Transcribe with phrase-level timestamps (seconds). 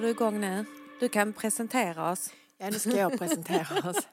[0.00, 0.64] drar du igång nu.
[1.00, 2.30] Du kan presentera oss.
[2.58, 4.08] Ja, nu ska jag presentera oss.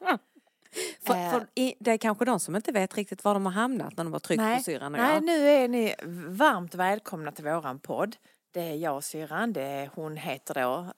[1.06, 1.30] För, Eh.
[1.30, 4.04] för i- det är kanske de som inte vet riktigt var de har hamnat när
[4.04, 5.24] de har tryckt på syrran och nej, jag.
[5.24, 5.94] nu är ni
[6.28, 8.16] varmt välkomna till våran podd.
[8.50, 10.92] Det är jag och syrran, det är hon heter då,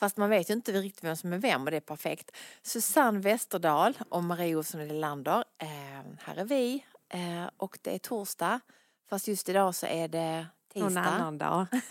[0.00, 2.30] fast man vet ju inte riktigt vem som är vem och det är perfekt.
[2.62, 5.44] Susanne Westerdahl och Marie Olsson Lander.
[5.58, 5.68] Eh,
[6.20, 8.60] här är vi eh, och det är torsdag.
[9.10, 11.02] Fast just idag så är det Någon tisdag.
[11.02, 11.66] annan dag.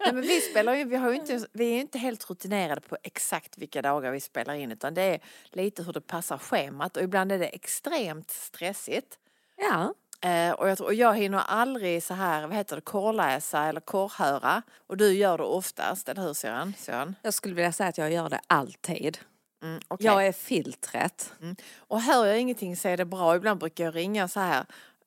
[0.00, 2.96] Nej, men vi, spelar ju, vi, har inte, vi är ju inte helt rutinerade på
[3.02, 5.20] exakt vilka dagar vi spelar in utan det är
[5.50, 9.18] lite hur det passar schemat och ibland är det extremt stressigt.
[9.56, 9.94] Ja,
[10.24, 14.62] Eh, och, jag och jag hinner aldrig så här, vad heter det, korrläsa eller korrhöra.
[14.86, 16.74] Och du gör det oftast, eller hur Sören?
[16.78, 17.14] Sören?
[17.22, 19.18] jag skulle vilja säga att jag gör det alltid.
[19.62, 20.06] Mm, okej.
[20.06, 21.32] Jag är filtret.
[21.76, 23.36] Och hör jag ingenting så är det bra.
[23.36, 24.66] Ibland brukar jag ringa så här.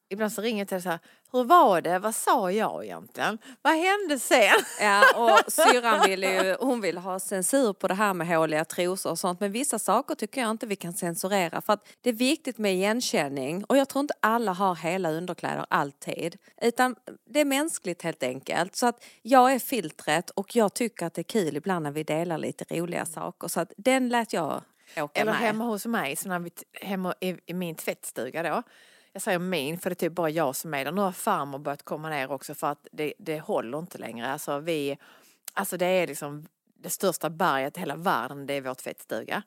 [0.09, 0.99] Ibland så ringer jag till så här,
[1.36, 2.00] hur var det?
[2.00, 3.38] Vad sa jag egentligen?
[3.61, 4.66] Vad hände sen?
[4.80, 9.11] Ja, och syrran vill ju, hon vill ha censur på det här med håliga trosor
[9.11, 9.39] och sånt.
[9.39, 12.73] Men vissa saker tycker jag inte vi kan censurera för att det är viktigt med
[12.73, 13.63] igenkänning.
[13.63, 16.38] Och jag tror inte alla har hela underkläder alltid.
[16.61, 16.95] Utan
[17.30, 18.75] det är mänskligt helt enkelt.
[18.75, 22.03] Så att jag är filtret och jag tycker att det är kul ibland när vi
[22.03, 23.47] delar lite roliga saker.
[23.47, 24.61] Så att den lät jag
[24.97, 25.41] åka Eller med.
[25.41, 28.63] hemma hos mig, så när vi, hemma i, i min tvättstuga då.
[29.16, 30.91] Jag säger min för det är typ bara jag som är där.
[30.91, 34.31] Nu har farmor börjat komma ner också för att det, det håller inte längre.
[34.31, 34.97] Alltså vi,
[35.53, 39.44] alltså det är liksom det största berget i hela världen, det är vår tvättstuga.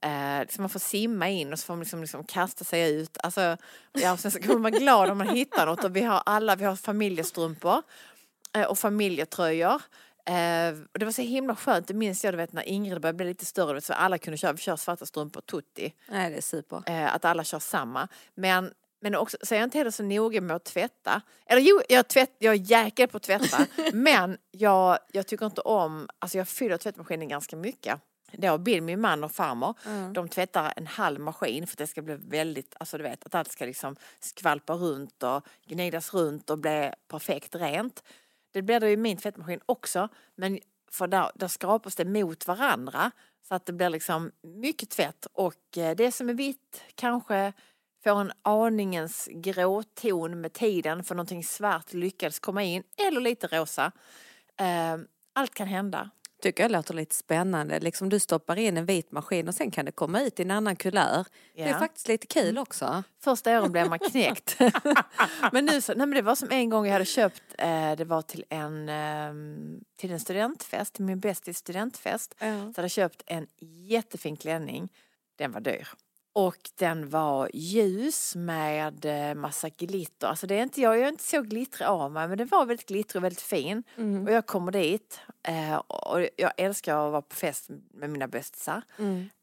[0.00, 3.18] Eh, så man får simma in och så får man liksom, liksom kasta sig ut.
[3.22, 3.56] Alltså,
[3.92, 6.64] ja, sen så kommer man glad om man hittar något och vi har alla, vi
[6.64, 7.82] har familjestrumpor
[8.52, 9.82] eh, och familjetröjor.
[10.26, 13.16] Eh, och det var så himla skönt, det minns jag du vet när Ingrid började
[13.16, 15.94] bli lite större, vet, så alla kunde köra, vi kör svarta strumpor, tutti.
[16.08, 16.82] Nej, det är super.
[16.86, 18.08] Eh, att alla kör samma.
[18.34, 18.72] Men,
[19.06, 21.22] men också, så är jag inte heller så noga med att tvätta.
[21.46, 23.66] Eller jo, jag, tvätt, jag är jäkel på att tvätta.
[23.92, 28.00] men jag, jag tycker inte om, alltså jag fyller tvättmaskinen ganska mycket.
[28.32, 29.74] Då Bill, min man och farmor,
[30.12, 33.34] de tvättar en halv maskin för att det ska bli väldigt, alltså du vet att
[33.34, 38.02] allt ska liksom skvalpa runt och gnidas runt och bli perfekt rent.
[38.52, 40.58] Det blir det i min tvättmaskin också, men
[40.90, 43.10] för där, där skrapas det mot varandra
[43.48, 47.52] så att det blir liksom mycket tvätt och eh, det som är vitt kanske
[48.10, 53.92] får en aningens gråton med tiden för någonting svart lyckades komma in eller lite rosa.
[54.60, 54.96] Eh,
[55.32, 56.10] Allt kan hända.
[56.42, 57.80] Tycker jag låter lite spännande.
[57.80, 60.50] Liksom du stoppar in en vit maskin och sen kan det komma ut i en
[60.50, 61.26] annan kulör.
[61.54, 61.78] Det är Ja.
[61.78, 63.02] faktiskt lite kul också.
[63.24, 64.58] Första åren blev man knäckt.
[65.52, 68.04] men nu så, nej men det var som en gång jag hade köpt, eh, det
[68.04, 69.32] var till en, eh,
[69.96, 72.34] till en studentfest, till min bästis studentfest.
[72.38, 74.88] Så hade jag köpt en jättefin klänning.
[75.36, 75.88] Den var dyr.
[76.38, 80.26] Och den var ljus med eh, massa glitter.
[80.26, 82.88] Alltså det är inte, jag är inte så glittrig av mig men det var väldigt
[82.88, 83.82] glittrig och väldigt fin.
[84.26, 88.82] Och jag kommer dit eh, och jag älskar att vara på fest med mina bästisar.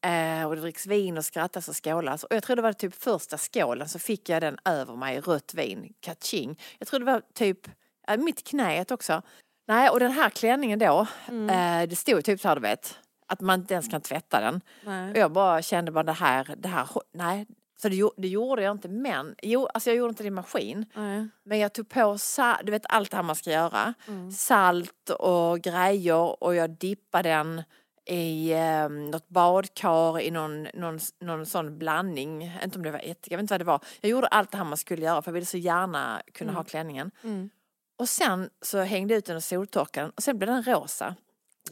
[0.02, 2.24] Eh, och det dricks vin och skrattas och skålas.
[2.24, 5.54] Och jag tror det var typ första skålen så fick jag den över mig, rött
[5.54, 6.60] vin, kaching.
[6.80, 7.68] Jag tror det var typ
[8.08, 9.22] äh, mitt i knäet också.
[9.68, 13.42] Nej, och den här klänningen då, eh, det stod typ så här du vet, att
[13.42, 14.62] man inte ens kan tvätta den.
[14.86, 15.12] Nej.
[15.12, 17.48] Och jag bara kände bara det här, det här, nej.
[17.82, 20.86] Så det, det gjorde jag inte, men, jo, alltså jag gjorde inte det i maskin.
[20.94, 21.28] Nej.
[21.44, 22.18] Men jag tog på,
[22.64, 23.94] du vet allt det här man ska göra.
[24.36, 27.64] Salt och grejer och jag dippade den
[28.06, 32.52] i eh, något badkar i någon, någon, någon sån blandning.
[32.64, 33.84] Inte om det var ättika, jag vet inte vad det var.
[34.02, 36.64] Jag gjorde allt det här man skulle göra för jag ville så gärna kunna ha
[36.64, 37.12] klänningen.
[37.24, 37.50] Mm.
[37.98, 41.16] Och sen så hängde jag ut den och soltorkade den och sen blev den rosa.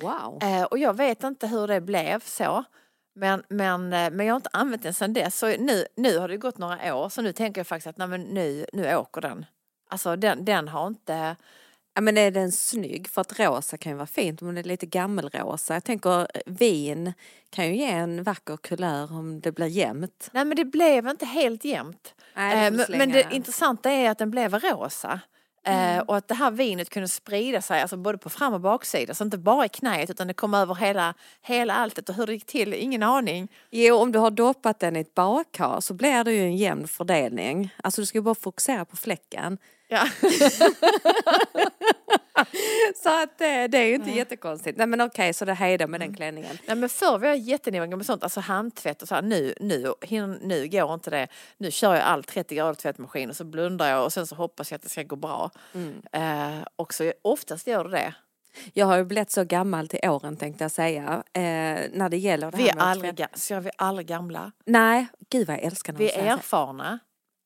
[0.02, 0.40] Wow.
[0.44, 2.63] Eh, och jag vet inte hur det blev så.
[3.16, 5.38] Men, men, eh, men jag har inte använt den sedan dess.
[5.40, 8.07] Så nu, nu har det gått några år så nu tänker jag faktiskt att nej,
[8.07, 9.46] men nu, nu åker den.
[9.90, 11.35] Alltså den, den har inte...
[11.94, 13.07] Ja, men är den snygg?
[13.09, 15.74] För att rosa kan ju vara fint om det är lite gammelrosa.
[15.74, 17.13] Jag tänker eh, vin
[17.50, 20.30] kan ju ge en vacker kulör om det blir jämnt.
[20.33, 22.13] Nej men det blev inte helt jämnt.
[22.36, 23.31] Nej, det Eh, men, men det den.
[23.31, 25.19] intressanta är att den blev rosa.
[25.63, 29.13] Eh, och att det här vinet kunde sprida sig alltså både på fram och baksida.
[29.13, 32.10] Så inte bara i knät utan det kom över hela, hela alltet.
[32.10, 33.48] Och hur det gick till, ingen aning.
[33.69, 36.88] Jo, om du har doppat den i ett badkar så blir det ju en jämn
[36.88, 37.74] fördelning.
[37.84, 39.58] Alltså du ska ju bara fokusera på fläcken.
[39.92, 40.08] Ja.
[43.04, 44.78] Så att det, det är ju inte jättekonstigt.
[44.78, 46.58] Nej men okej, så det hejdar med den klänningen.
[46.68, 49.22] Nej men förr var jag jättenoga med sånt, alltså handtvätt och så här.
[49.22, 49.94] Nu, nu,
[50.42, 51.28] nu går inte det.
[51.58, 54.72] Nu kör jag allt 30 grader tvättmaskin och så blundar jag och sen så hoppas
[54.72, 55.52] jag att det ska gå bra.
[56.12, 58.14] Eh, och så oftast gör det det.
[58.74, 61.24] Jag har ju blivit så gammal till åren tänkte jag säga.
[61.34, 61.42] Eh,
[61.94, 64.52] när det gäller det Vi här är med aldrig, så är vi aldrig gamla.
[64.66, 67.00] Nej, gud vad jag älskar när Vi är erfarna.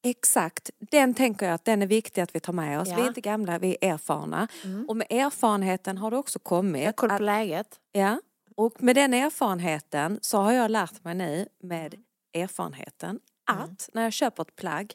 [0.09, 2.87] Exakt, den tänker jag att den är viktig att vi tar med oss.
[2.89, 2.95] Ja.
[2.95, 4.47] Vi är inte gamla, vi är erfarna.
[4.87, 6.83] Och med erfarenheten har det också kommit.
[6.83, 7.79] Jag kollar att- på läget.
[7.91, 8.19] Ja,
[8.55, 11.95] och med den erfarenheten så har jag lärt mig nu med
[12.33, 14.93] erfarenheten att när jag köper ett plagg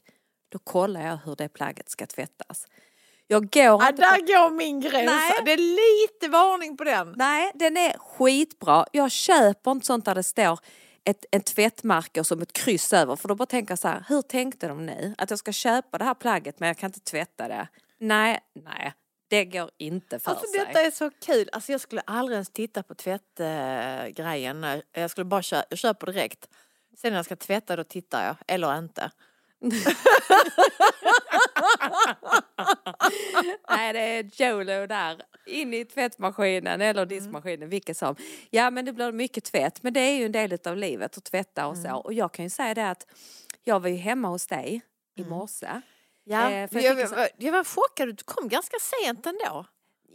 [0.48, 2.66] då kollar jag hur det plagget ska tvättas.
[3.26, 4.22] Jag går Ja, inte där på...
[4.26, 5.06] går min gräns.
[5.10, 5.32] Nej.
[5.44, 7.14] Det är lite varning på den.
[7.16, 8.86] Nej, den är skitbra.
[8.92, 10.58] Jag köper inte sånt där det står
[11.04, 14.22] ett, tvättmärke och som ett kryss över för då bara tänker jag så här, hur
[14.22, 15.14] tänkte de nu?
[15.18, 17.68] Att jag ska köpa det här plagget men jag kan inte tvätta det.
[17.98, 18.92] Nej, nej,
[19.28, 20.58] det går inte för Alltså sig.
[20.60, 21.48] detta är så kul.
[21.52, 24.64] Alltså jag skulle aldrig ens titta på tvättgrejen.
[24.64, 26.48] Eh, jag skulle bara köpa, jag köper direkt.
[26.96, 29.10] Sen när jag ska tvätta då tittar jag, eller inte.
[33.70, 35.22] Nej, det är Jolo där.
[35.46, 37.08] In i tvättmaskinen eller Mm.
[37.08, 38.16] diskmaskinen, vilket som.
[38.50, 39.82] Ja, men det blir mycket tvätt.
[39.82, 41.88] Men det är ju en del av livet att tvätta och så.
[41.88, 41.96] Mm.
[41.96, 43.06] Och jag kan ju säga det att
[43.64, 44.82] jag var ju hemma hos dig
[45.16, 45.80] i morse.
[46.24, 49.66] Ja, Eh, jag jag, jag var chockad, du kom ganska sent ändå.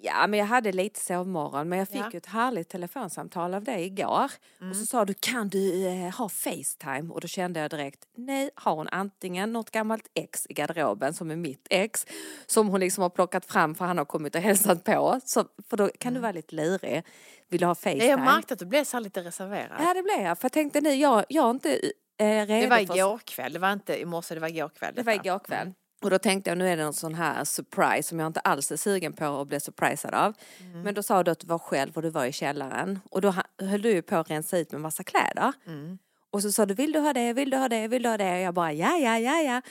[0.02, 1.70] Ja, men jag hade lite sovmorgon.
[1.70, 2.18] Men jag fick Ja.
[2.18, 4.32] ett härligt telefonsamtal av dig igår.
[4.60, 4.72] Mm.
[4.72, 7.14] Och så sa du, kan du eh, ha Facetime?
[7.14, 11.32] Och då kände jag direkt, nej, har hon antingen något gammalt ex i garderoben som
[11.32, 12.06] är mitt ex.
[12.46, 15.20] Som hon liksom har plockat fram för han har kommit och hälsat på.
[15.26, 17.04] Så, för då kan du vara lite lurig.
[17.50, 18.04] Vill du ha Facetime?
[18.04, 18.10] Mm.
[18.26, 19.78] Jag märkte att du blev så lite reserverad.
[19.80, 20.38] Ja, det blev jag.
[20.38, 22.98] För jag tänkte nu, jag, jag är inte eh, redo det var för...
[22.98, 24.94] igår kväll, det var inte i morse, det var igår kväll.
[24.96, 25.74] Det var igår kväll.
[26.02, 28.72] Och då tänkte jag nu är det någon sån här surprise som jag inte alls
[28.72, 30.34] är sugen på att bli surprisad av.
[30.60, 30.82] Mm.
[30.82, 33.00] Men då sa du att du var själv och du var i källaren.
[33.12, 35.54] Och då höll du ju på att rensa ut med massa kläder.
[35.68, 35.98] Mm.
[36.32, 38.18] Och så sa du vill du ha det, vill du ha det, vill du ha
[38.18, 38.34] det?
[38.34, 39.62] Och jag bara ja, ja, ja, ja.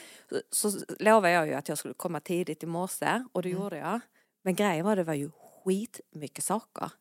[0.51, 3.77] Så, så lovade jag ju att jag skulle komma tidigt i morse och det gjorde
[3.77, 3.99] jag.
[4.43, 5.31] Men grejen var det var ju
[5.63, 6.91] skitmycket saker.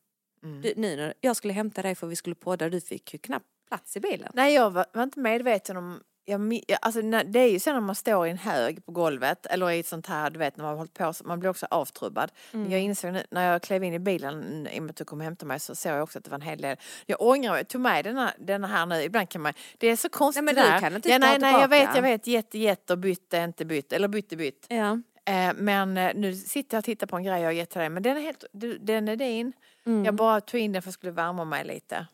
[0.43, 0.61] Mm.
[0.63, 3.47] Du, nu när jag skulle hämta dig för vi skulle podda, du fick ju knappt
[3.69, 4.33] plats i bilen.
[4.35, 6.01] Nej, jag var, var inte medveten om...
[6.27, 9.71] Jag, alltså, det är ju så när man står i en hög på golvet eller
[9.71, 12.33] i ett sånt här, du vet när man har hållit på, man blir också avtrubbad.
[12.51, 15.05] Men jag insåg nu, när jag klev in i bilen i och med att du
[15.05, 16.77] kom och hämtade mig så såg jag också att det var en hel del.
[17.07, 20.09] Jag ångrar, jag tog med denna, denna här nu, ibland kan man, det är så
[20.09, 20.81] konstigt Nej, men du där.
[20.81, 23.93] kan inte ja, nej, nej, jag vet, jag vet, jätte, jätte och bytte, inte bytt,
[23.93, 24.67] eller bytte, bytt.
[24.69, 24.99] Ja.
[25.27, 27.81] Eh, men eh, nu sitter jag och tittar på en grej jag har gett till
[27.81, 28.45] dig, men den är helt,
[28.81, 29.53] den är din.
[29.87, 30.05] Mm.
[30.05, 32.07] Jag bara tog in den för att jag skulle värma mig lite.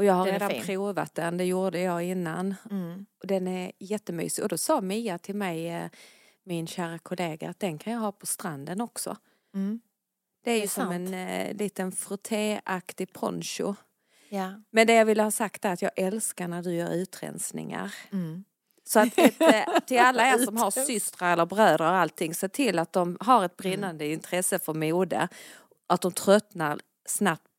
[0.00, 2.54] Och jag har Den redan provat den, det gjorde jag innan.
[2.70, 3.06] Mm.
[3.20, 4.42] Och den är jättemysig.
[4.44, 5.90] Och då sa Mia till mig, eh,
[6.44, 9.16] min kära kollega, att den kan jag ha på stranden också.
[9.54, 9.80] Mm.
[10.44, 10.94] Det är Det ju är som sant.
[10.94, 13.74] en eh, liten frottéaktig poncho.
[14.28, 14.62] Ja.
[14.70, 17.94] Men det jag ville ha sagt är att jag älskar när du gör utrensningar.
[18.12, 18.44] Mm.
[18.84, 22.48] Så att ett, eh, till alla er som har systrar eller bröder och allting, se
[22.48, 25.28] till att de har ett brinnande intresse för mode.
[25.86, 27.49] Att de tröttnar snabbt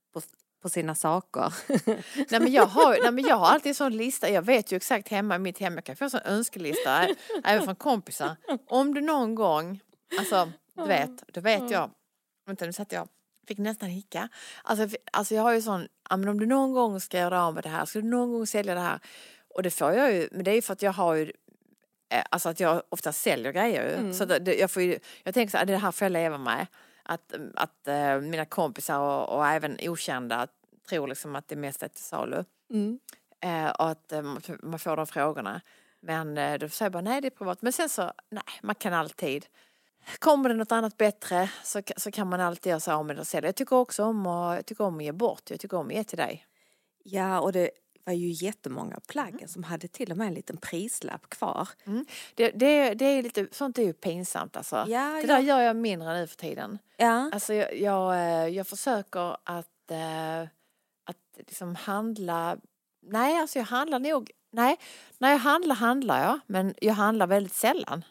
[0.62, 1.54] på, sina saker.
[2.30, 4.76] Nej men, jag har, nej men jag har alltid en sån lista, jag vet ju
[4.76, 7.08] exakt hemma i mitt hem, jag kan få en sån önskelista
[7.44, 8.36] även från kompisar.
[8.68, 9.80] Om du någon gång,
[10.20, 11.92] alltså du vet, då vet jag,
[12.46, 13.08] vänta nu satt jag,
[13.48, 14.30] fick nästan hicka.
[14.64, 17.54] Alltså, alltså jag har ju sån, ja, men om du någon gång ska göra av
[17.54, 19.00] med det här, ska du någon gång sälja det här?
[19.56, 21.32] Och det får jag ju, men det är ju för att jag har ju
[22.30, 23.98] Alltså att jag ofta säljer grejer.
[23.98, 24.14] Mm.
[24.14, 26.38] Så det, det, jag, får ju, jag tänker så här, det här får jag leva
[26.38, 26.68] med.
[27.04, 30.48] Att, att eh, mina kompisar och, och även okända
[30.90, 32.44] tror liksom att det mesta är till salu.
[32.70, 33.00] Mm.
[33.40, 34.22] Eh, och att eh,
[34.62, 35.62] man- får de frågorna.
[36.00, 37.62] Men eh, då säger jag bara nej det är privat.
[37.62, 39.46] Men sen så, nej man kan alltid.
[40.20, 43.20] Kommer det något annat bättre så, så kan man alltid göra sig av med det
[43.20, 43.48] och sälja.
[43.48, 45.50] Jag tycker också om att, jag tycker om att ge bort.
[45.50, 46.46] Jag tycker om att ge till dig.
[47.04, 47.70] Ja, och det
[48.06, 51.70] var ju jättemånga plagg som hade till och med en liten prislapp kvar.
[52.36, 54.76] Det, det, det är lite, sånt är ju pinsamt alltså.
[54.76, 55.28] Ja, det ja.
[55.28, 56.80] där gör jag mindre nu för tiden.
[56.98, 60.42] Ja, Alltså jag, jag, eh, jag försöker att, eh,
[61.04, 62.58] att liksom handla,
[63.02, 64.78] nej alltså jag handlar nog, nej,
[65.18, 68.04] när jag handlar handlar jag men jag handlar väldigt sällan.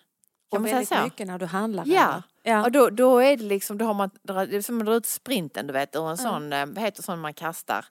[0.50, 1.04] Kan och man säga väldigt så?
[1.04, 1.84] mycket när du handlar.
[1.86, 2.22] Ja.
[2.42, 2.64] ja.
[2.64, 5.06] Och då, då är det liksom, då har man, det är som att dra ut
[5.06, 7.86] sprinten du vet ur en sån, eh, vad heter sån man kastar?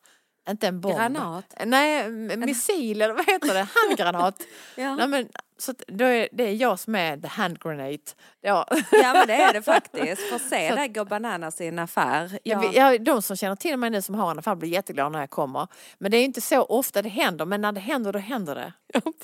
[0.50, 0.96] Inte en bomb.
[0.98, 1.56] Granat.
[1.66, 3.68] Nej, missil eller vad heter det?
[3.88, 4.44] Handgranat.
[4.76, 4.96] Ja.
[4.96, 5.28] Nej, men,
[5.58, 7.98] så då är det är jag som är the hand grenade.
[8.42, 8.68] Ja.
[8.92, 10.22] ja, men det är det faktiskt.
[10.30, 12.40] Få se Så- dig gå bananas i en affär.
[12.44, 12.72] Ja.
[12.74, 15.30] jag, de som känner till mig nu som har en affär blir jätteglada när jag
[15.30, 15.68] kommer.
[15.98, 18.74] Men det är inte så ofta det händer, men när det händer då händer det.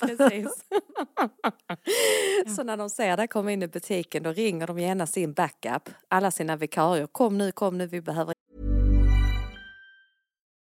[0.00, 0.64] Precis.
[2.56, 5.88] Så när de ser dig komma in i butiken då ringer de gärna sin backup,
[6.08, 7.06] alla sina vikarier.
[7.06, 8.34] Kom nu, kom nu, vi behöver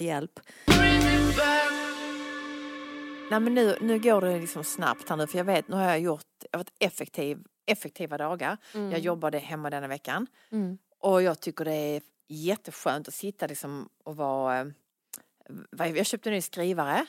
[0.00, 0.40] Hjälp.
[3.30, 5.84] Nej men nu, nu går det liksom snabbt här nu för jag vet, nu har
[5.84, 8.56] jag gjort, jag har varit effektiv, effektiva dagar.
[8.72, 10.26] Jag jobbade hemma denna veckan.
[10.52, 10.78] Mm.
[10.98, 14.60] Och jag tycker det är jätteskönt att sitta liksom och vara,
[15.80, 17.06] eh, jag köpte en ny skrivare.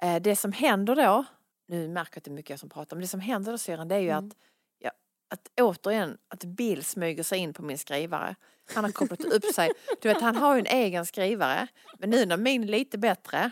[0.00, 1.24] Eh, Det som händer då,
[1.68, 3.58] nu märker jag att det är mycket jag som pratar, men det som händer då
[3.58, 4.26] syrran det är ju Mm.
[4.26, 4.34] att,
[4.78, 4.90] ja,
[5.28, 8.34] att återigen, att Bill smyger sig in på min skrivare.
[8.74, 9.70] Han har kopplat upp sig,
[10.02, 11.68] du vet han har ju en egen skrivare,
[11.98, 13.50] men nu när min är lite bättre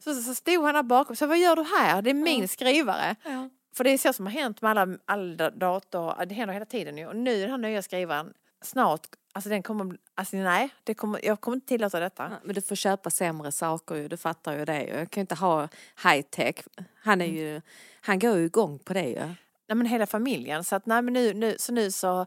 [0.00, 2.02] så, så stod han där bakom, så vad gör du här?
[2.02, 3.16] Det är min skrivare.
[3.24, 3.48] Ja.
[3.76, 6.98] För det är så som har hänt med alla, alla dator, det händer hela tiden
[6.98, 7.06] ju.
[7.06, 8.32] Och nu den här nya skrivaren,
[8.62, 12.32] snart, alltså den kommer, alltså nej, det kommer, jag kommer inte tillåta detta.
[12.44, 14.94] Men du får köpa sämre saker ju, du fattar ju det ju.
[14.94, 15.68] Jag kan ju inte ha
[16.04, 16.54] high tech.
[16.94, 17.60] Han är ju,
[18.00, 19.34] han går ju igång på det ju.
[19.68, 20.64] Nej men hela familjen.
[20.64, 22.26] Så att nej men nu, nu, så nu så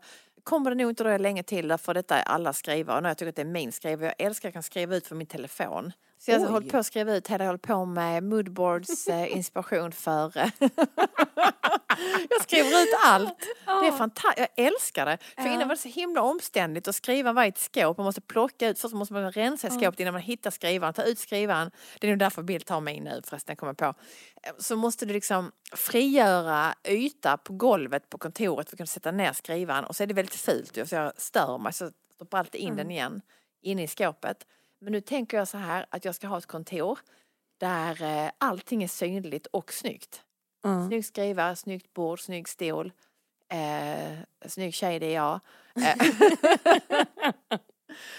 [0.50, 3.02] kommer det nog inte dröja länge till för detta är alla skrivare.
[3.02, 4.14] Och jag tycker att det är min skrivare.
[4.18, 5.92] Jag älskar att jag kan skriva ut från min telefon.
[6.22, 9.32] Så jag har hållit på att skriva ut hela, jag håller på med moodboards, eh,
[9.38, 10.38] inspiration för...
[10.38, 10.50] eh,
[12.30, 13.40] jag skriver ut allt.
[13.66, 15.18] Det är fantastiskt, jag älskar det.
[15.36, 17.98] För innan var det så himla omständigt att skriva varje skåp.
[17.98, 21.04] Man måste plocka ut, först måste man rensa i skåpet innan man hittar skrivaren, ta
[21.04, 21.72] ut skrivaren.
[22.00, 23.86] Det är nog därför Bill tar mig nu förresten, kommer på.
[23.86, 23.94] Eh,
[24.60, 29.34] Så måste du liksom frigöra yta på golvet på kontoret för att kunna sätta ner
[29.34, 29.86] skrivaren.
[29.86, 32.92] Och så är det väldigt fult så jag stör mig så stoppar alltid in den
[32.92, 33.22] igen
[33.62, 34.38] inne i skåpet.
[34.82, 37.00] Men nu tänker jag så här att jag ska ha ett kontor
[37.60, 40.22] där eh, allting är synligt och snyggt.
[40.66, 40.88] Mm.
[40.88, 42.92] Snygg skrivare, snyggt bord, snygg stol.
[43.52, 45.40] Eh, snygg tjej det är jag.
[45.76, 45.96] Eh.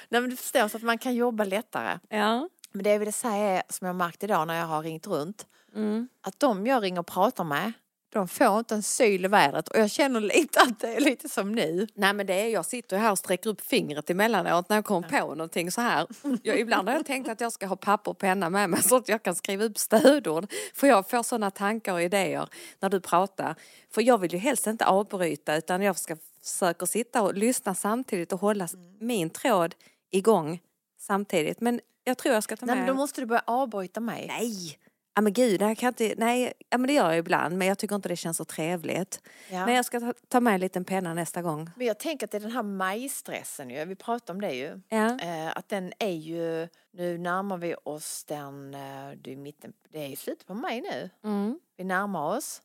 [0.09, 1.99] Nej men du förstår så att man kan jobba lättare.
[2.09, 2.49] Ja.
[2.73, 5.47] Men det jag ville säga är, som jag märkt idag när jag har ringt runt,
[5.75, 6.09] Mm.
[6.21, 7.73] att de jag ringer och pratar med,
[8.13, 11.29] de får inte en syl i vädret och jag känner lite att det är lite
[11.29, 11.87] som nu.
[11.95, 15.09] Nej men det är, jag sitter här och sträcker upp fingret emellanåt när jag kommer
[15.09, 16.07] på någonting så här.
[16.43, 18.97] Jag, ibland har jag tänkt att jag ska ha papper och penna med mig så
[18.97, 20.53] att jag kan skriva upp stödord.
[20.75, 22.49] För jag får sådana tankar och idéer
[22.81, 23.55] när du pratar.
[23.91, 28.33] För jag vill ju helst inte avbryta utan jag ska försöka sitta och lyssna samtidigt
[28.33, 28.69] och hålla
[29.01, 29.75] min tråd
[30.11, 30.61] igång
[30.99, 31.61] samtidigt.
[31.61, 32.85] Men jag tror jag ska ta Nej med...
[32.85, 34.27] men då måste du börja avbryta mig.
[34.29, 34.79] Nej!
[35.15, 37.79] Ja men gud, jag kan inte, nej, ja, men det gör jag ibland men jag
[37.79, 39.21] tycker inte det känns så trevligt.
[39.51, 39.67] Ja.
[39.67, 41.71] Men jag ska ta, ta med en liten penna nästa gång.
[41.77, 44.81] Men jag tänker att det är den här majstressen ju, vi pratade om det ju.
[44.89, 45.19] Ja.
[45.21, 50.13] Eh, att den är ju, nu närmar vi oss den, eh, det är, mitten, det
[50.13, 51.11] är slutet på maj nu.
[51.25, 51.61] Mm.
[51.77, 52.63] Vi närmar oss.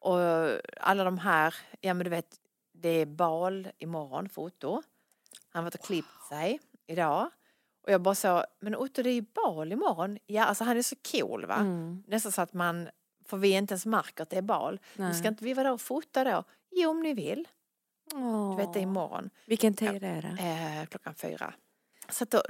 [0.00, 0.18] Och
[0.80, 2.36] alla de här, ja men du vet,
[2.72, 4.82] det är bal imorgon, foto.
[5.48, 7.30] Han har varit och klippt sig idag.
[7.86, 10.18] Och jag bara så, men Otto det är ju bal imorgon.
[10.26, 11.54] Ja alltså han är så cool va.
[11.54, 12.02] Mm.
[12.06, 12.88] Nästan så att man,
[13.24, 14.80] för vi inte ens märker att det är bal.
[14.94, 15.14] Nej.
[15.14, 16.44] ska inte vi vara där och fota då?
[16.70, 17.48] Jo om ni vill.
[18.50, 19.30] Du vet det är imorgon.
[19.46, 20.42] Vilken tid är det?
[20.42, 21.54] Eh, klockan fyra.
[22.08, 22.42] Så då,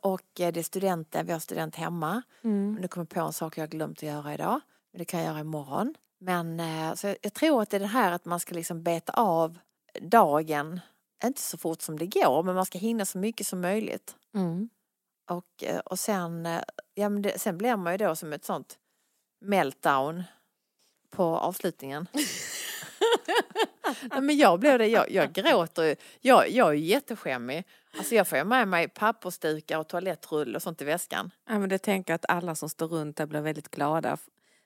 [0.00, 2.22] och eh, det är studenter, vi har student hemma.
[2.44, 2.78] Mm.
[2.80, 4.60] Nu kommer jag på en sak jag glömt att göra idag.
[4.92, 5.94] Men det kan jag göra imorgon.
[6.18, 8.82] Men eh, så jag, jag tror att det är det här att man ska liksom
[8.82, 9.58] beta av
[10.00, 10.80] dagen.
[11.24, 14.16] Inte så fort som det går men man ska hinna så mycket som möjligt.
[14.34, 14.68] Mm.
[15.30, 16.62] Och, eh, och sen, eh,
[16.94, 18.78] ja, men det, sen blir man ju då som ett sånt
[19.40, 20.22] meltdown
[21.10, 22.06] på avslutningen.
[24.10, 25.96] Nej, men jag blev det, jag, jag gråter ju.
[26.20, 27.64] Jag, jag är ju jätteskämmig.
[27.98, 31.30] Alltså jag får ju med mig pappersdukar och toalettrull och sånt i väskan.
[31.48, 34.16] Ja, men det tänker jag att alla som står runt där blir väldigt glada.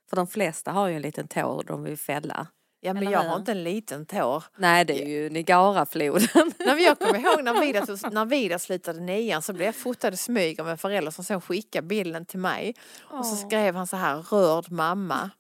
[0.09, 2.47] För de flesta har ju en liten tår de vill fälla.
[2.87, 4.45] Ja men jag har inte en liten tår.
[4.57, 6.29] Nej, det är ju Niagarafloden.
[6.59, 10.14] Nej, men jag kommer ihåg när Vida, när Vida slutade nian så blev jag fotad
[10.14, 12.75] i smyg av en förälder som sen skickade bilden till mig.
[13.03, 15.31] Och så skrev han så här, rörd mamma.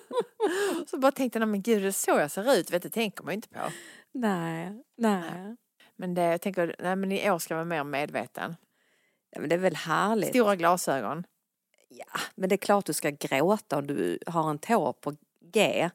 [0.90, 2.90] så bara tänkte jag, nej men gud det är så jag ser ut, vet, det
[2.90, 3.60] tänker man ju inte på.
[4.12, 5.56] nej, nej.
[5.96, 8.56] Men det, jag tänker, nej men i år ska jag vara mer medveten.
[9.30, 10.28] Ja, men det är väl härligt.
[10.28, 11.24] Stora glasögon.
[11.88, 15.16] Ja, men det är klart du ska gråta om du har en tår på
[15.52, 15.90] G.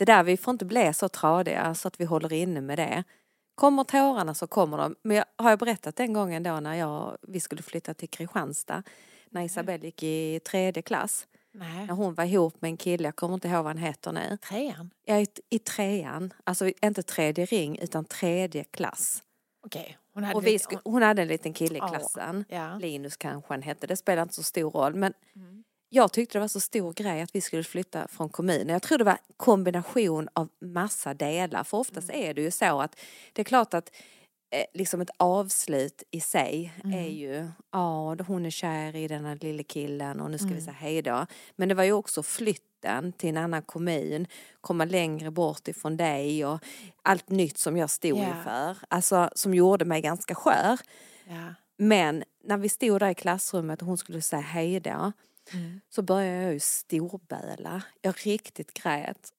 [0.00, 3.04] Det där, vi får inte bli så tradiga så att vi håller inne med det.
[3.54, 4.96] Kommer tårarna så kommer de.
[5.02, 8.82] Men jag, har jag berättat den gången då när jag, vi skulle flytta till Kristianstad?
[9.30, 11.26] När Isabelle gick i tredje klass.
[11.52, 11.86] Nej.
[11.86, 14.38] När hon var ihop med en kille, jag kommer inte ihåg vad han heter nu.
[14.48, 14.90] Trean?
[15.04, 16.32] Ja, i, i trean.
[16.44, 19.22] Alltså inte tredje ring utan tredje klass.
[19.66, 19.98] Okej.
[20.14, 22.44] Hon hade Och vi lite- sku, hon hade en liten kille i klassen.
[22.48, 22.78] ja.
[22.78, 24.94] Linus kanske han hette, det spelar inte så stor roll.
[24.94, 25.64] Men Mm.
[25.92, 28.68] Jag tyckte det var så stor grej att vi skulle flytta från kommunen.
[28.68, 31.64] Jag tror det var kombination av massa delar.
[31.64, 32.22] För oftast Mm.
[32.30, 32.96] är det ju så att
[33.32, 33.90] det är klart att
[34.52, 36.98] eh, liksom ett avslut i sig Mm.
[36.98, 40.56] är ju, ja hon är kär i den här lille killen och nu ska Mm.
[40.58, 41.26] vi säga hej då.
[41.56, 44.26] Men det var ju också flytten till en annan kommun,
[44.60, 46.58] komma längre bort ifrån dig och
[47.02, 48.28] allt nytt som jag stod Ja.
[48.36, 48.76] inför.
[48.88, 50.78] Alltså som gjorde mig ganska skör.
[51.24, 51.54] Ja.
[51.76, 55.12] Men när vi stod där i klassrummet och hon skulle säga hej då
[55.52, 55.80] Mm.
[55.88, 57.82] så började jag ju storböla.
[58.00, 59.32] Jag riktigt grät.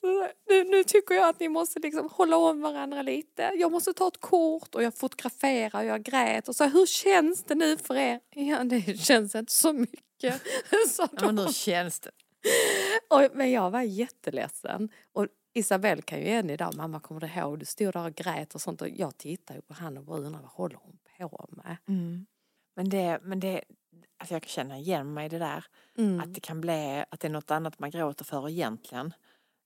[0.00, 3.52] Så, nu, nu tycker jag att ni måste liksom hålla om varandra lite.
[3.54, 7.44] Jag måste ta ett kort och jag fotograferar och jag grät och så hur känns
[7.44, 8.20] det nu för er?
[8.30, 10.42] Ja, det känns inte så mycket.
[10.88, 12.10] sa Ja, men hur känns det?
[13.10, 14.88] Och, men jag var jätteledsen.
[15.12, 18.54] Och Isabelle kan ju än idag, mamma kommer du ihåg, du stod där och grät
[18.54, 21.76] och sånt och jag tittar ju på henne och undrar vad håller hon på med?
[21.88, 22.26] Mm.
[22.78, 23.60] Men det, men det,
[24.18, 25.64] alltså jag kan känna igen mig i det där.
[25.96, 26.20] Mm.
[26.20, 29.12] Att det kan bli, att det är något annat man gråter för egentligen.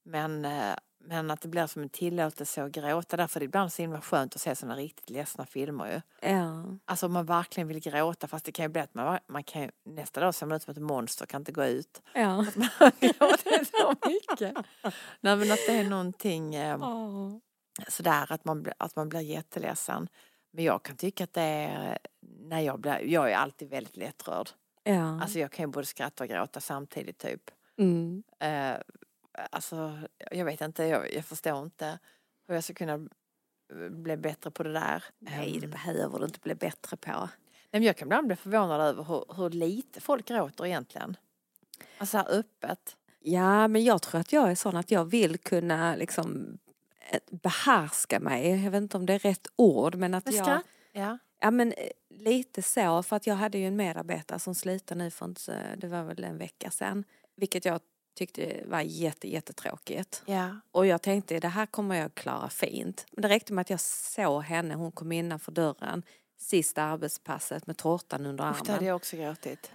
[0.05, 3.17] Men, eh, men att det blir som en tillåtelse att gråta.
[3.17, 6.29] Därför är det ibland så himla skönt att se sådana riktigt ledsna filmer ju.
[6.29, 6.65] Ja.
[6.85, 9.69] Alltså om man verkligen vill gråta fast det kan ju bli att man, man kan
[9.85, 12.01] nästa dag ser man ut som ett monster kan inte gå ut.
[12.13, 12.35] Ja.
[12.79, 14.65] Man gråter så mycket.
[15.21, 17.37] Nej men att det är någonting eh, Åh.
[17.87, 20.07] sådär att man, att man blir jätteledsen.
[20.55, 21.97] Men jag kan tycka att det är,
[22.39, 24.49] när jag blir, jag är alltid väldigt lättrörd.
[24.83, 25.21] Ja.
[25.21, 27.51] Alltså jag kan ju både skratta och gråta samtidigt typ.
[27.77, 28.23] mm.
[28.39, 28.75] Eh,
[29.51, 29.99] alltså
[30.31, 31.99] jag vet inte, jag, jag förstår inte
[32.47, 33.07] hur jag ska kunna
[33.91, 35.03] bli bättre på det där.
[35.19, 37.11] Nej, det Ehm, behöver du inte bli bättre på.
[37.11, 37.29] nej,
[37.71, 41.17] men jag kan ibland bli förvånad över hur, hur lite folk gråter egentligen.
[41.97, 42.97] Alltså här öppet.
[43.19, 46.57] Ja, men jag tror att jag är sån att jag vill kunna liksom
[47.31, 48.63] behärska mig.
[48.63, 50.61] Jag vet inte om det är rätt ord, men att Men jag...
[50.91, 51.17] ja.
[51.39, 53.03] Ja, men eh, lite så.
[53.03, 56.23] För att jag hade ju en medarbetare som slutade nu för inte, det var väl
[56.23, 57.03] en vecka sedan.
[57.35, 57.81] Vilket jag
[58.17, 60.23] tyckte var jätte, jättetråkigt.
[60.25, 60.55] ja.
[60.71, 63.05] Och jag tänkte det här kommer jag klara fint.
[63.11, 66.03] Men det räckte med att jag såg henne, hon kom innanför dörren
[66.39, 68.87] sista arbetspasset med tårtan under Usch, det hade armen.
[68.87, 69.71] jag också gråtit.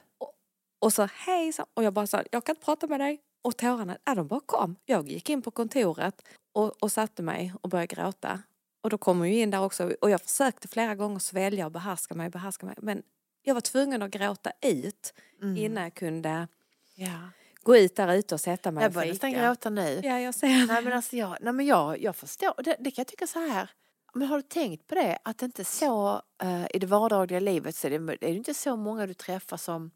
[0.81, 3.21] Och så hej, och jag bara sa jag kan inte prata med dig.
[3.43, 4.77] Och tårarna, ja, de bara kom.
[4.85, 8.43] Jag gick in på kontoret och, och satte mig och började gråta.
[8.81, 11.73] Och då kom hon ju in där också och jag försökte flera gånger svälja och
[11.73, 12.75] behärska mig, behärska mig.
[12.79, 13.03] Men
[13.43, 15.57] jag var tvungen att gråta ut Mm.
[15.57, 16.49] innan jag kunde
[16.95, 17.19] Ja.
[17.63, 20.01] gå ut där ute och sätta mig Jag börjar nästan gråta nu.
[20.05, 23.03] Ja, jag ser Nej men alltså jag, nej, men jag, jag förstår, det, det kan
[23.03, 23.71] jag tycka så här.
[24.15, 27.77] Men har du tänkt på det att det inte så eh, i det vardagliga livet
[27.77, 29.91] så är det, är det inte så många du träffar som,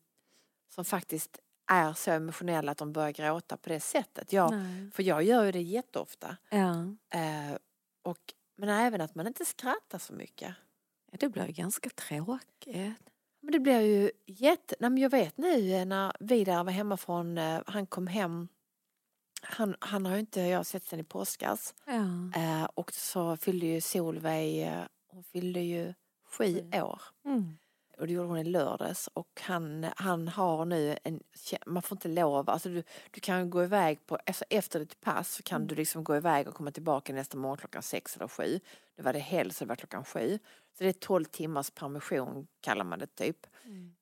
[0.74, 4.32] som faktiskt är så emotionella att de börjar gråta på det sättet.
[4.32, 4.90] Jag, Nej.
[4.90, 6.36] för jag gör ju det jätteofta.
[6.50, 6.74] Ja,
[7.14, 7.56] Eh,
[8.02, 8.18] och,
[8.56, 10.54] men även att man inte skrattar så mycket.
[11.12, 12.98] det blir ju ganska tråkigt.
[13.40, 14.74] Men det blir ju jätte...
[14.80, 17.38] Nej, men jag vet nu eh, när Vidar var hemma från...
[17.38, 18.48] eh, Han kom hem.
[19.42, 21.74] Han, han har ju inte jag sett sen i påskas.
[21.84, 22.30] Ja.
[22.40, 25.94] Eh, och så fyllde ju Solveig, eh, hon fyllde ju
[26.24, 27.02] sju år.
[27.24, 27.58] Mm.
[27.98, 29.08] Och det gjorde hon i lördags.
[29.14, 31.20] Och han, han har nu en,
[31.66, 35.34] man får inte lov, alltså du, du kan gå iväg på, alltså efter ditt pass
[35.34, 38.60] så kan du liksom gå iväg och komma tillbaka nästa morgon klockan sex eller sju.
[38.96, 40.38] Nu var det helg så det var klockan sju.
[40.78, 43.46] Så det är 12 timmars permission kallar man det typ.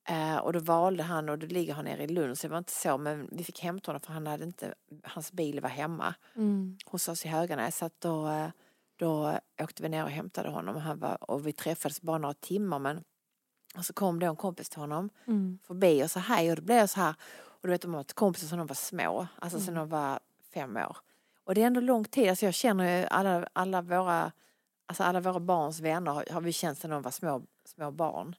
[0.09, 2.57] Eh, och då valde han, och då ligger han nere i Lund så det var
[2.57, 4.73] inte så men vi fick hämta honom för han hade inte,
[5.03, 6.77] hans bil var hemma Mm.
[6.85, 7.77] hos oss i Höganäs.
[7.77, 8.47] Så att då, eh,
[8.95, 12.33] då åkte vi ner och hämtade honom och, han var, och vi träffades bara några
[12.33, 13.03] timmar men
[13.77, 15.59] och så kom då en kompis till honom Mm.
[15.67, 17.97] förbi och sa hej och då blev jag så här och du vet de har
[17.99, 20.19] varit kompisar sedan de var små, alltså sedan de var
[20.53, 20.97] fem år.
[21.43, 24.31] Och det är ändå lång tid, alltså jag känner ju alla, alla våra
[24.85, 28.35] Alltså alla våra barns vänner har, har vi känt sedan de var små, små barn.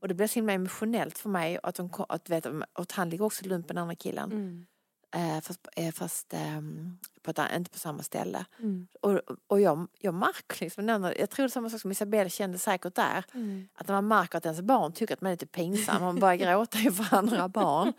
[0.00, 3.24] Och det blev så himla emotionellt för mig att, de, att, vet, att han ligger
[3.24, 4.32] också i lumpen, den andra killen.
[4.32, 4.66] Mm.
[5.14, 8.44] Eh, fast eh, fast ehm, på ett, an- inte på samma ställe.
[8.58, 8.86] Mm.
[9.00, 12.58] Och, och jag, jag märker liksom, jag tror det är samma sak som Isabelle kände
[12.58, 13.24] säkert där.
[13.34, 13.68] Mm.
[13.74, 16.36] Att när man märker att ens barn tycker att man är lite pinsam, man börjar
[16.36, 17.92] gråta inför andra barn.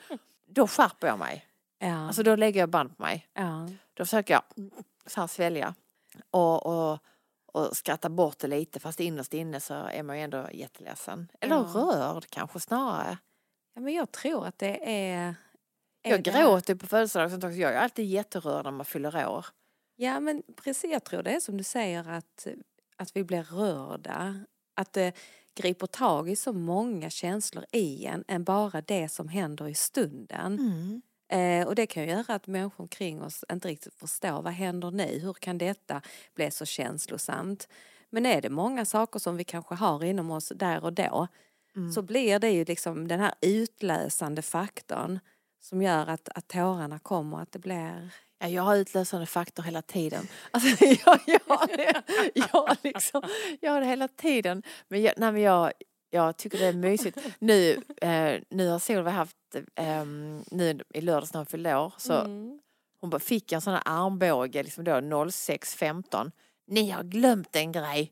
[0.46, 1.46] Då skärper jag mig.
[1.80, 2.08] Ja.
[2.08, 3.28] Alltså då lägger jag band på mig.
[3.34, 3.70] ja.
[3.94, 4.44] Då försöker jag
[5.06, 5.74] så här svälja
[6.32, 7.00] och, och,
[7.46, 11.28] och skratta bort det lite fast innerst inne så är man ju ändå jätteledsen.
[11.42, 11.62] Eller Ja.
[11.74, 13.18] rörd kanske snarare.
[13.74, 14.80] ja, men jag tror att det
[15.14, 15.36] är...
[16.10, 17.52] Jag gråter på födelsedagar.
[17.52, 19.46] Jag är alltid jätterörd när man fyller år.
[19.96, 22.48] Ja men precis, jag tror det är som du säger att,
[22.98, 24.40] att vi blir rörda.
[24.76, 25.14] Att det
[25.56, 30.60] griper tag i så många känslor i en än bara det som händer i stunden.
[30.60, 31.02] Mm.
[31.28, 34.92] Eh, och det kan ju göra att människor omkring oss inte riktigt förstår vad händer
[34.92, 35.20] nu?
[35.20, 36.02] Hur kan detta
[36.36, 37.68] bli så känslosamt?
[38.10, 41.28] Men är det många saker som vi kanske har inom oss där och då
[41.94, 45.20] så blir det ju liksom den här utlösande faktorn
[45.66, 48.10] som gör att, att tårarna kommer, att det blir...
[48.40, 50.28] Ja, jag har utlösande faktor hela tiden.
[50.52, 51.70] Alltså, jag, jag,
[52.34, 53.22] jag, liksom,
[53.62, 54.64] jag har det hela tiden.
[54.88, 55.72] Men jag, nej, men jag,
[56.10, 57.18] jag tycker det är mysigt.
[57.40, 59.38] Nu, eh, nu har Solveig haft,
[59.76, 60.06] eh,
[60.52, 62.60] nu i lördags när hon fyllde år, så Mm.
[63.02, 66.32] hon bara fick en sån här armbåge liksom då 06.15.
[66.68, 68.12] Ni har glömt en grej.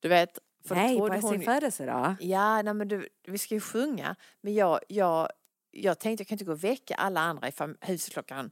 [0.00, 0.38] Du vet.
[0.68, 2.14] för Nej, på sin födelsedag?
[2.20, 4.16] Ja, nej, men du, vi ska ju sjunga.
[4.40, 5.28] Men jag, jag,
[5.82, 8.50] jag tänkte jag kan inte gå och väcka alla andra i huset klockan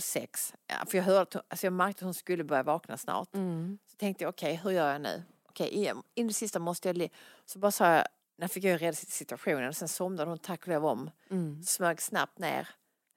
[0.00, 0.54] 06.
[0.66, 3.34] Ja, för jag, hörde, alltså jag märkte att hon skulle börja vakna snart.
[3.34, 3.78] Mm.
[3.86, 5.22] Så tänkte jag, okej, hur gör jag nu?
[5.48, 7.08] Okej, in, in det sista måste jag...
[7.44, 8.06] Så bara sa jag,
[8.38, 9.68] när fick jag reda situationen.
[9.68, 11.10] Och sen somnade hon tack och lov om.
[11.30, 11.62] Mm.
[11.62, 12.68] Smög snabbt ner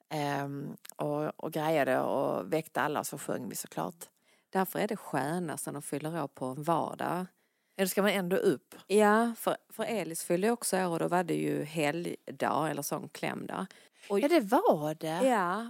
[0.08, 4.08] ehm, och, och grejade och väckte alla så sjöng vi såklart.
[4.50, 7.26] Därför är det skönast när de fyller år på en vardag.
[7.76, 8.74] Eller ska man ändå upp?
[8.86, 13.08] Ja, för, för Elis fyllde också år och då var det ju helgdag eller sån
[13.08, 13.66] klämdag.
[14.08, 15.28] Och, Ja, det var det.
[15.28, 15.66] ja,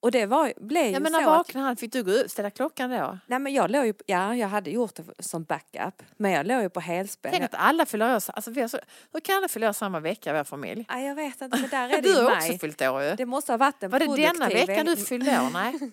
[0.00, 1.76] och det var, blev ju Ja, men så när att, vaknade han?
[1.76, 3.18] Fick du gå upp, ställa klockan då?
[3.26, 6.02] Nej men jag låg ju, ja jag hade gjort det som backup.
[6.16, 7.32] Men jag låg ju på helspänn.
[7.32, 8.78] Tänk att alla fyller år, alltså vi så,
[9.12, 10.86] hur kan alla fylla år samma vecka, vår familj?
[10.90, 13.14] Nej, jag vet inte, men där är det Du har också fyllt år ju.
[13.14, 15.50] Det måste ha varit en Var det denna veckan du fyllde år?
[15.52, 15.74] Nej,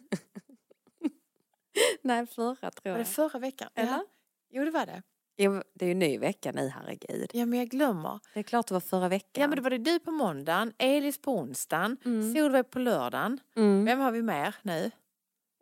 [2.01, 2.99] Nej, förra tror var jag.
[2.99, 3.69] det förra veckan?
[3.75, 3.91] Eller?
[3.91, 4.05] Ja.
[4.49, 5.01] Jo, det var det.
[5.37, 7.29] Det är ju ny vecka nu, herregud.
[7.33, 8.19] Ja, men jag glömmer.
[8.33, 9.41] Det är klart det var förra veckan.
[9.41, 11.97] Ja, men då var det du på måndagen, Elis på onsdagen,
[12.35, 13.39] Solveig på lördagen.
[13.57, 13.85] mm.
[13.85, 14.91] Vem har vi mer nu?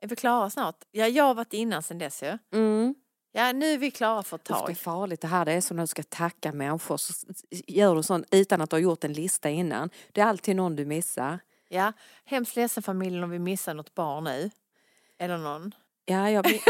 [0.01, 0.75] Är vi klara snart?
[0.91, 2.37] Ja, jag har varit innan sen dess ju.
[2.53, 2.95] Mm.
[3.31, 4.77] Ja, nu är vi klara för ett Usch, det är tag.
[4.77, 5.45] farligt det här.
[5.45, 6.97] Det är som när du ska tacka människor.
[6.97, 7.13] Så
[7.67, 9.89] gör du sånt utan att du har gjort en lista innan.
[10.11, 11.39] Det är alltid någon du missar.
[11.69, 11.93] Ja,
[12.25, 14.49] hemskt ledsen familjen om vi missar något barn nu.
[15.19, 15.71] Eller någon.
[16.05, 16.45] Ja, jag...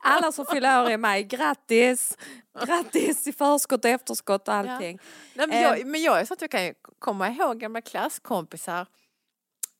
[0.00, 2.18] Alla som fyller år i maj, grattis!
[2.66, 4.98] Grattis i förskott och efterskott och allting.
[5.34, 8.86] Nej, men, jag, men jag är så att jag kan komma ihåg gamla klasskompisar.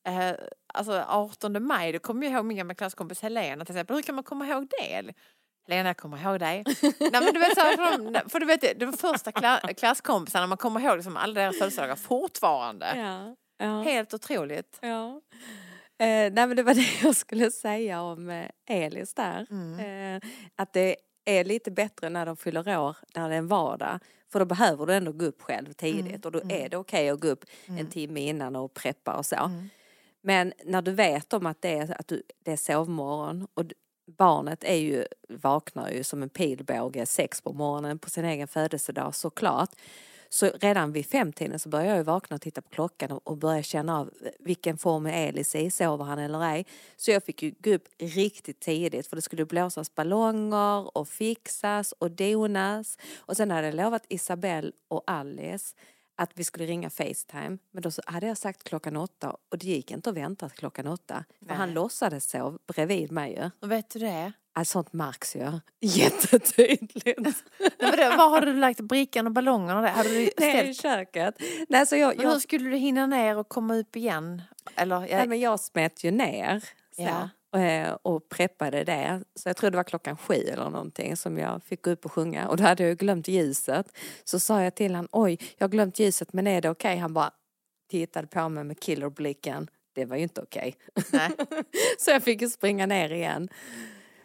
[0.06, 0.32] Eh,
[0.74, 3.96] alltså 18 maj, då kommer jag ihåg min gamla klasskompis Helena till exempel.
[3.96, 5.12] Hur kan man komma ihåg det?
[5.68, 6.64] Helena, jag kommer ihåg dig.
[6.82, 10.46] Nej, men du vet, så här, för, de, för du vet, var första kla, klasskompisarna
[10.46, 12.96] man kommer ihåg liksom, alla deras födelsedagar fortfarande.
[12.96, 13.36] Ja,
[13.66, 14.78] ja, Helt otroligt.
[14.80, 15.20] ja.
[15.98, 19.46] Eh, nej men det var det jag skulle säga om eh, Elis där.
[19.50, 19.80] Mm.
[19.80, 23.98] Eh, att det är lite bättre när de fyller år, när det är en vardag.
[24.32, 27.10] För då behöver du ändå gå upp själv tidigt Mm, och då är det okej
[27.10, 29.36] att gå upp en timme innan och preppa och så.
[29.36, 29.68] Mm.
[30.20, 33.64] Men när du vet om att det är, att du, det är sovmorgon och
[34.06, 39.14] barnet är ju, vaknar ju som en pilbåge sex på morgonen på sin egen födelsedag
[39.14, 39.70] såklart.
[40.34, 43.98] Så redan vid femtiden så börjar jag vakna och titta på klockan och, börja känna
[43.98, 46.66] av vilken form är Elis i, sover han eller ej.
[46.96, 51.92] Så jag fick ju gå upp riktigt tidigt för det skulle blåsas ballonger och fixas
[51.92, 52.98] och donas.
[53.16, 55.76] Och sen hade jag lovat Isabelle och Alice
[56.16, 57.58] att vi skulle ringa Facetime.
[57.70, 60.58] Men då så hade jag sagt klockan åtta och det gick inte att vänta till
[60.58, 61.24] klockan åtta.
[61.46, 63.50] För han låtsades sov bredvid mig ju.
[63.60, 64.32] Och vet du det?
[64.56, 67.04] Alltså, sånt märks ju jättetydligt.
[67.78, 69.88] Nej, men var har du lagt brickan och ballongerna där?
[69.88, 70.82] Hade du Det är i ställt?
[70.96, 71.34] köket.
[71.68, 74.42] Nej, så jag, Men hur jag, skulle du hinna ner och komma upp igen?
[74.76, 76.60] Eller, nej, jag, men jag smet ju ner
[76.96, 77.02] så,
[77.52, 77.60] Ja.
[77.60, 79.22] eh, och preppade det.
[79.34, 82.12] Så jag tror det var klockan sju eller någonting som jag fick gå upp och
[82.12, 82.48] sjunga.
[82.48, 83.86] Och då hade jag glömt ljuset.
[84.24, 86.96] Så sa jag till han, oj, jag har glömt ljuset men är det okej?
[86.96, 87.30] Han bara
[87.90, 89.70] tittade på mig med killerblicken.
[89.94, 90.76] Det var ju inte okej.
[91.12, 91.30] nej.
[91.98, 93.48] Så jag fick ju springa ner igen.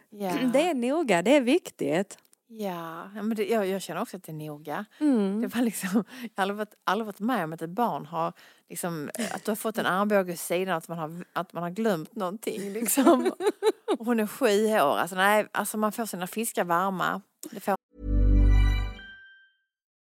[0.09, 0.33] Ja.
[0.53, 2.17] Det är noga, det är viktigt.
[2.51, 4.85] Ja, men det, jag, jag känner också att det är noga.
[4.99, 5.41] Mm.
[5.41, 5.89] Det var liksom,
[6.21, 8.33] jag har aldrig varit, aldrig varit med om att ett barn har,
[8.69, 11.69] liksom, att du har fått en armbåge i sidan, att man har, att man har
[11.69, 12.73] glömt någonting.
[12.73, 13.31] Liksom.
[13.99, 17.21] Och hon är sju år, alltså, nej, alltså man får sina fiskar varma.
[17.51, 17.78] Det får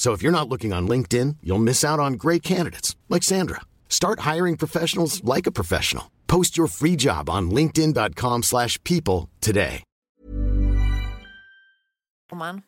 [0.00, 3.60] So if you're not looking on LinkedIn, you'll miss out on great candidates like Sandra.
[3.90, 6.04] Start hiring professionals like a professional.
[6.26, 9.82] Post your free job on linkedin.com/people slash people today.
[12.34, 12.62] man.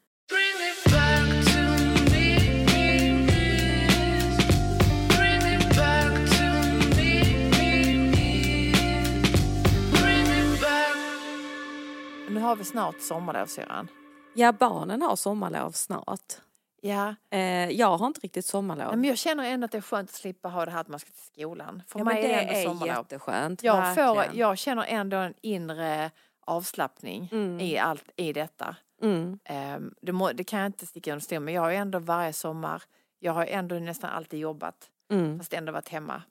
[12.29, 13.89] Nu har vi snart sommarlov syrran.
[14.35, 16.43] Ja, barnen har sommarlov snart.
[16.85, 18.91] Ja, Eh, jag har inte riktigt sommarlov.
[18.97, 21.01] men jag känner ändå att det är skönt att slippa ha det här att man
[21.01, 21.83] ska till skolan.
[21.89, 22.97] För ja, men mig det är det ändå är sommarlov.
[22.97, 23.63] jätteskönt.
[23.63, 26.11] Jag, får, jag känner ändå en inre
[26.47, 27.29] avslappning
[27.61, 28.77] i allt i detta.
[29.03, 29.39] Mm.
[29.45, 31.55] Ehm, det, må, det kan jag inte sticka under stol med.
[31.55, 32.83] Jag har ändå varje sommar,
[33.19, 35.39] jag har ändå nästan alltid jobbat Mm.
[35.39, 36.23] fast ändå varit hemma.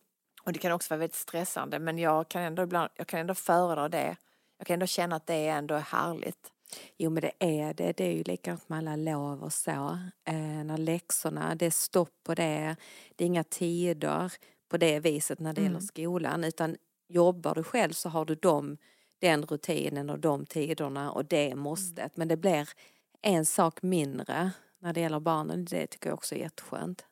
[0.43, 3.33] Och det kan också vara väldigt stressande men jag kan ändå ibland, jag kan ändå
[3.35, 4.15] föredra det.
[4.57, 6.51] Jag kan ändå känna att det ändå är härligt.
[6.97, 7.97] Jo men det är det.
[7.97, 9.97] Det är ju likadant med alla lov och så.
[10.27, 12.75] Eh, när läxorna, det är stopp på det.
[13.15, 14.33] Det är inga tider
[14.69, 16.43] på det viset när det gäller skolan.
[16.43, 16.75] Utan
[17.09, 18.77] jobbar du själv så har du dem,
[19.19, 22.17] den rutinen och de tiderna och det måstet.
[22.17, 22.69] Men det blir
[23.21, 25.65] en sak mindre när det gäller barnen.
[25.65, 27.05] Det tycker jag också är jätteskönt.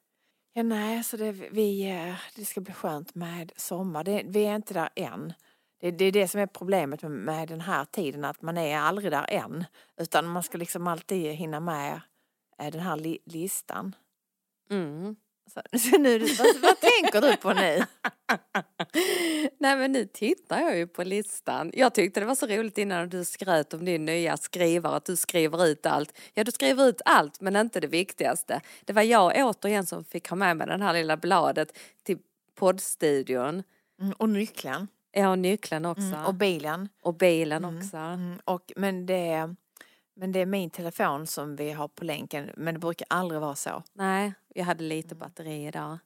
[0.53, 4.03] Ja, nej, så det, vi, eh, det ska bli skönt med sommar.
[4.03, 5.33] Det, vi är inte där än.
[5.79, 8.77] Det, det är det som är problemet med, med den här tiden, att man är
[8.77, 9.65] aldrig där än.
[9.97, 12.01] Utan man ska liksom alltid hinna med
[12.59, 13.95] eh, den här li, listan.
[14.71, 15.15] Mm.
[15.53, 17.85] Så, så nu, vad, vad tänker du på nu?
[19.57, 21.71] Nej men nu tittar jag ju på listan.
[21.73, 25.15] Jag tyckte det var så roligt innan du skröt om din nya skrivare att du
[25.15, 26.17] skriver ut allt.
[26.33, 28.61] Ja du skriver ut allt men inte det viktigaste.
[28.85, 32.17] Det var jag återigen som fick ha med mig det här lilla bladet till
[32.55, 33.63] poddstudion.
[34.01, 34.87] Mm, och nyckeln.
[35.11, 36.01] Ja och nyckeln också.
[36.01, 36.89] Mm, och bilen.
[37.01, 37.97] och bilen också.
[37.97, 39.55] Mm, och, men, det,
[40.15, 42.49] men det är min telefon som vi har på länken.
[42.57, 43.83] Men det brukar aldrig vara så.
[43.93, 45.97] Nej, jag hade lite batteri idag.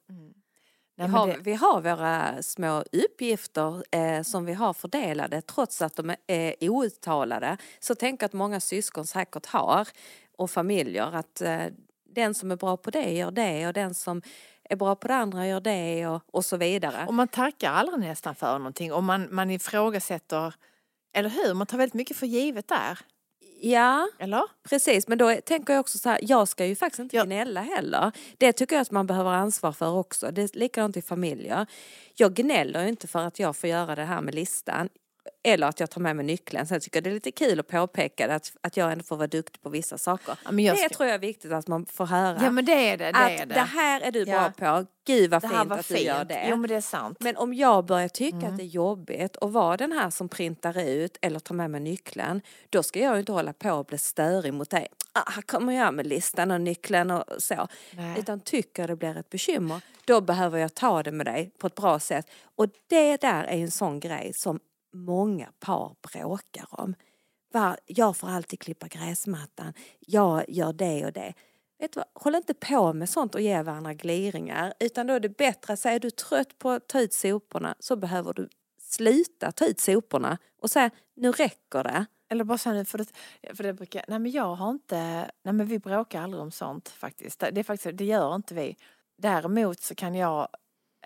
[0.96, 5.82] Nej, Vi har, det, vi har våra små uppgifter eh, som vi har fördelade trots
[5.82, 7.56] att de är outtalade.
[7.80, 9.88] Så tänk att många syskon säkert har
[10.36, 11.66] och familjer att eh,
[12.14, 14.22] den som är bra på det gör det och den som
[14.70, 17.04] är bra på det andra gör det och, och så vidare.
[17.06, 18.92] och man tackar aldrig nästan för någonting.
[18.92, 20.54] Och man, man ifrågasätter,
[21.16, 21.54] eller hur?
[21.54, 22.98] Man tar väldigt mycket för givet där.
[23.60, 24.42] Ja, Eller?
[24.68, 25.08] precis.
[25.08, 27.24] Men då är- tänker jag också så här, jag ska ju faktiskt inte Ja.
[27.24, 28.12] gnälla heller.
[28.38, 30.30] Det tycker jag att man behöver ansvar för också.
[30.30, 31.66] Det är likadant i familjer.
[32.14, 34.88] Jag gnäller ju inte för att jag får göra det här med listan.
[35.46, 36.66] Eller att jag tar med mig nyckeln.
[36.66, 39.26] Sen tycker jag det är lite kul att påpeka att, att jag ändå får vara
[39.26, 40.36] duktig på vissa saker.
[40.44, 42.38] Ja, det ska- tror jag är viktigt att man får höra.
[42.42, 43.04] Ja men det är det.
[43.12, 43.54] det, att är det.
[43.54, 44.52] det här är du Ja.
[44.56, 44.86] bra på.
[45.06, 46.28] Gud vad Det fint att du gör fint.
[46.28, 46.46] det.
[46.50, 47.16] Jo men det är sant.
[47.20, 48.50] Men om jag börjar tycka Mm.
[48.50, 51.80] att det är jobbigt att vara den här som printar ut eller tar med mig
[51.80, 54.86] nyckeln, då ska jag ju inte hålla på och bli störig mot dig.
[55.12, 57.68] Ah, här kommer jag med listan och nyckeln och så.
[57.90, 58.18] Nej.
[58.18, 61.74] Utan tycker det blir ett bekymmer, då behöver jag ta det med dig på ett
[61.74, 62.26] bra sätt.
[62.56, 64.60] Och det där är en sån grej som
[64.94, 66.94] många par bråkar om.
[67.86, 71.34] jag får alltid klippa gräsmattan, jag gör det och det.
[71.78, 72.22] Vet du vad?
[72.22, 75.80] Håll inte på med sånt och ge varandra gliringar utan då är det bättre att
[75.80, 79.80] säga är du trött på att ta ut soporna så behöver du sluta ta ut
[79.80, 82.06] soporna och säga nu räcker det.
[82.28, 83.06] Eller bara säga nu, för det,
[83.54, 86.88] för det brukar, nej men jag har inte, nej men vi bråkar aldrig om sånt
[86.88, 87.40] faktiskt.
[87.40, 88.76] Det, är faktiskt, det gör inte vi.
[89.18, 90.48] Däremot så kan jag,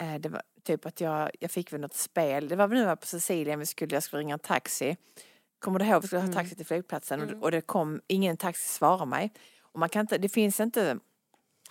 [0.01, 2.97] eh, det var typ att jag, jag fick väl något spel, det var väl nu
[2.97, 4.97] på Sicilien, vi skulle, jag skulle ringa en taxi.
[5.59, 8.69] Kommer du ihåg, vi skulle ha taxi till flygplatsen och, och det kom, ingen taxi
[8.69, 9.33] svarade mig.
[9.63, 10.99] Och man kan inte, det finns inte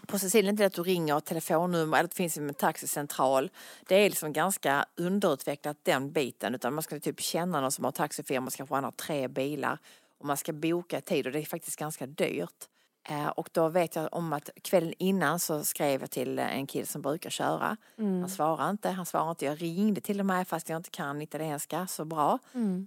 [0.07, 3.51] på Sicilien inte det att du ringer telefonnummer eller det finns en taxicentral.
[3.87, 7.91] Det är liksom ganska underutvecklat den biten utan man ska typ känna någon som har
[7.91, 9.79] taxifirma, kanske han har tre bilar
[10.19, 12.69] och man ska boka tid och det är faktiskt ganska dyrt.
[13.09, 16.85] Eh, och då vet jag om att kvällen innan så skrev jag till en kille
[16.85, 17.77] som brukar köra.
[17.97, 19.45] Han svarade inte, han svarade inte.
[19.45, 22.39] Jag ringde till och med fast jag inte kan italienska så bra.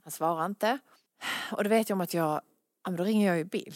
[0.04, 0.78] Han svarade inte.
[1.52, 2.40] Och då vet jag om att jag,
[2.84, 3.74] ja men då ringer jag ju Bill.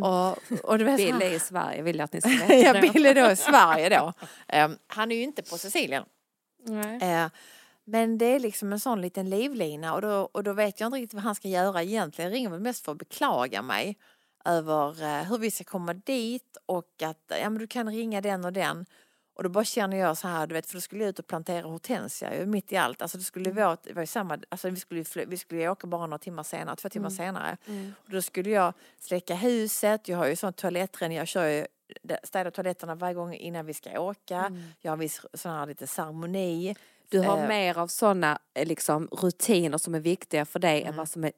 [0.00, 2.54] Och, och du vet, Bill är i Sverige vill jag att ni ska veta.
[2.54, 4.12] ja, Bill är då i Sverige då.
[4.48, 6.04] Ehm, han är ju inte på Sicilien.
[7.00, 7.26] Eh,
[7.84, 10.98] men det är liksom en sån liten livlina och då, och då vet jag inte
[10.98, 12.30] riktigt vad han ska göra egentligen.
[12.30, 13.96] Jag ringer väl mest för att beklaga mig
[14.44, 18.44] över eh, hur vi ska komma dit och att ja, men du kan ringa den
[18.44, 18.86] och den.
[19.36, 21.26] Och då bara känner jag så här, du vet, för då skulle jag ut och
[21.26, 23.02] plantera hortensia ju, mitt i allt.
[23.02, 26.18] Alltså det skulle vara, det var samma, alltså vi skulle, vi skulle åka bara några
[26.18, 27.56] timmar senare, två timmar senare.
[28.04, 31.66] Och då skulle jag släcka huset, jag har ju sån toalettren, jag kör ju
[32.22, 34.52] städar toaletterna varje gång innan vi ska åka.
[34.80, 36.76] Jag har viss sån här lite ceremoni.
[37.08, 40.90] Du har Eh, mer av sådana liksom, rutiner som är viktiga för dig Mm.
[40.90, 41.32] än vad som är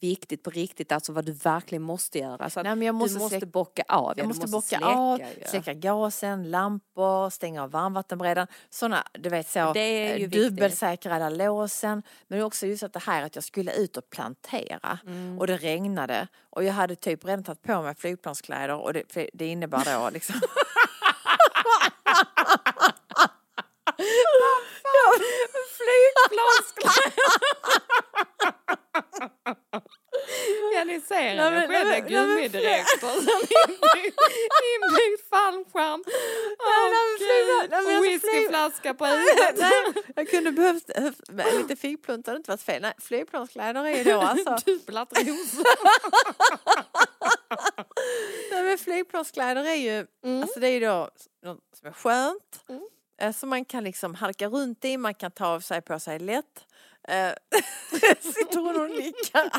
[0.00, 2.50] viktigt på riktigt, alltså vad du verkligen måste göra.
[2.50, 4.86] Så Nej, men jag måste du måste bocka av, ja, Jag du måste bocka släcka,
[4.86, 5.26] av, ju.
[5.46, 8.48] släcka gasen, lampor, stänga av varmvattenberedaren.
[8.70, 12.02] Sådana, du vet så, Det är ju eh, dubbelsäkra alla låsen.
[12.28, 15.38] Men också just att det här att jag skulle ut och plantera Mm.
[15.38, 19.46] och det regnade och jag hade typ redan tagit på mig flygplanskläder och det, det
[19.46, 20.34] innebar då liksom
[23.96, 25.26] Ja ni
[25.76, 26.60] ser Nej, henne men-
[30.54, 30.81] själv, nej, är
[31.50, 34.18] men- nej, men- gummidirektor som inbyggd,
[34.74, 36.04] inbyggd fallskärm.
[36.58, 39.72] Åh nej, men flyg- nej, men gud, alltså, whiskyflaska på huvudet.
[40.16, 42.82] Jag kunde behövt eh, lite figplunta hade inte varit fel.
[42.82, 44.50] Nej, flygplanskläder är ju då alltså.
[48.50, 50.06] Nej, men flygplanskläder är ju,
[50.42, 51.08] alltså det är ju då
[51.44, 52.64] något som är skönt.
[53.20, 56.18] eh, Som man kan liksom halka runt i, man kan ta av sig på sig
[56.18, 56.66] lätt.
[57.08, 57.32] Eh,
[58.20, 59.50] Sitter hon och nickar.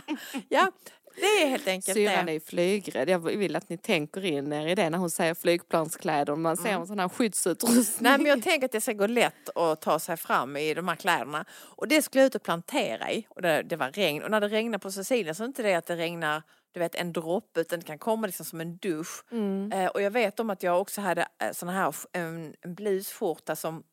[0.49, 0.71] Ja,
[1.15, 2.31] det är helt enkelt Syrran det.
[2.31, 3.09] är flygrädd.
[3.09, 6.35] Jag vill att ni tänker in er i det när hon säger flygplanskläder.
[6.35, 8.09] Man ser en sån här skyddsutrustning.
[8.09, 10.87] Nej men jag tänker att det ska gå lätt att ta sig fram i de
[10.87, 11.45] här kläderna.
[11.51, 13.25] Och det skulle jag ut och plantera i.
[13.29, 14.23] Och det, det var regn.
[14.23, 16.41] Och när det regnar på Sicilien så är det inte det att det regnar
[16.73, 19.33] du vet en droppe utan det kan komma liksom som en dusch.
[19.73, 23.55] Eh, och jag vet om att jag också hade eh, såna här en, en blusskjorta
[23.55, 23.83] som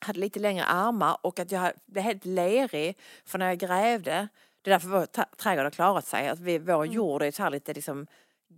[0.00, 4.28] hade lite längre armar och att jag blev helt lerig för när jag grävde.
[4.62, 6.28] Det är därför vår trädgård har klarat sig.
[6.28, 8.06] Att vi, vår jord är så här lite liksom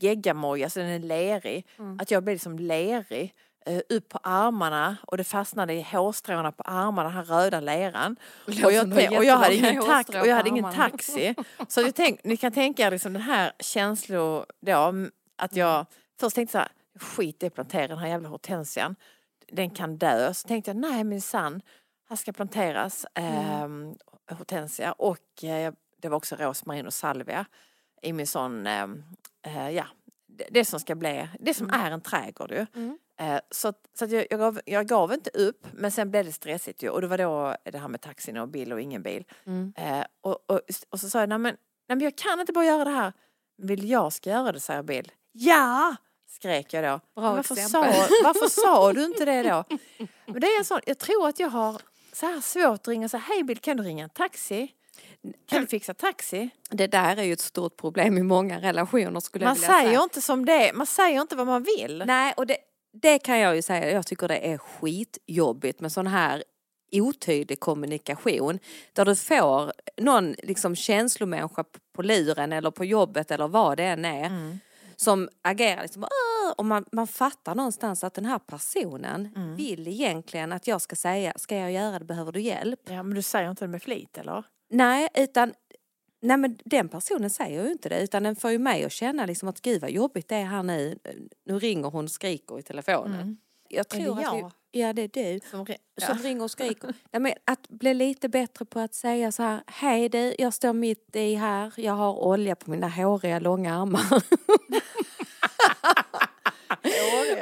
[0.01, 1.67] geggamoja så den är lerig.
[1.99, 3.35] Att jag blev liksom lerig
[3.67, 8.17] eh, upp på armarna och det fastnade i hårstråna på armarna, den här röda leran.
[8.47, 11.35] Och jag, och jag hade ingen, tax, och jag hade ingen taxi.
[11.69, 14.95] Så jag tänk, ni kan tänka er liksom den här känslor då,
[15.37, 15.87] att jag
[16.21, 16.69] först tänkte så här,
[17.01, 18.97] skit i att plantera den här jävla hortensian.
[19.49, 20.35] Den kan dö.
[20.35, 21.63] Så tänkte jag, nej minsann,
[22.09, 23.69] här ska planteras eh,
[24.37, 25.73] hortensia och eh,
[26.05, 27.47] det var också rosmarin och salvia
[28.03, 28.87] i min sån, eh,
[29.43, 29.87] eh, ja,
[30.27, 32.67] det, det som ska bli, det som är en trädgård ju.
[33.21, 36.83] Eh, så så jag, jag, gav, jag gav inte upp men sen blev det stressigt
[36.83, 39.25] ju och det var då det här med taxin och bil och ingen bil.
[39.77, 41.57] Eh, och, och, och så sa jag, nej men,
[41.89, 43.13] nej men jag kan inte bara göra det här.
[43.57, 45.13] Vill jag ska göra det, säger Bill.
[45.33, 45.97] Ja!
[46.29, 47.21] Skrek jag då.
[47.21, 47.81] Bra varför, sa,
[48.25, 49.65] varför sa du inte det då?
[50.27, 51.81] Men det är en sån, jag tror att jag har
[52.13, 54.73] så här svårt att ringa säga, hej Bill kan du ringa en taxi?
[55.49, 56.51] Kan du fixa taxi?
[56.71, 59.89] Det där är ju ett stort problem i många relationer skulle Man jag vilja säger
[59.91, 60.03] säga.
[60.03, 62.03] inte som det man säger inte vad man vill.
[62.07, 62.57] Nej, och det,
[62.93, 66.45] det kan jag ju säga, jag tycker det är skitjobbigt med sån här
[66.93, 68.59] otydlig kommunikation
[68.93, 74.05] där du får någon liksom känslomänniska på luren eller på jobbet eller vad det än
[74.05, 74.59] är Mm.
[74.97, 76.05] som agerar liksom
[76.57, 79.57] och man, man fattar någonstans att den här personen Mm.
[79.57, 82.81] vill egentligen att jag ska säga ska jag göra det behöver du hjälp?
[82.85, 84.43] Ja men du säger inte det med flit eller?
[84.75, 85.55] Nej, utan
[86.21, 89.27] Nej men den personen säger ju inte det utan den får ju mig att känna
[89.27, 90.99] liksom att gud vad jobbigt det är här nu.
[91.45, 93.37] Nu ringer hon och skriker i telefonen.
[93.69, 94.53] Jag Är tror det att jag?
[94.73, 96.95] vi, ja det är du Som, re- som ringer och skriker.
[97.11, 100.73] Nej, men att bli lite bättre på att säga så här, hej du, jag står
[100.73, 104.23] mitt i här, jag har olja på mina håriga långa armar.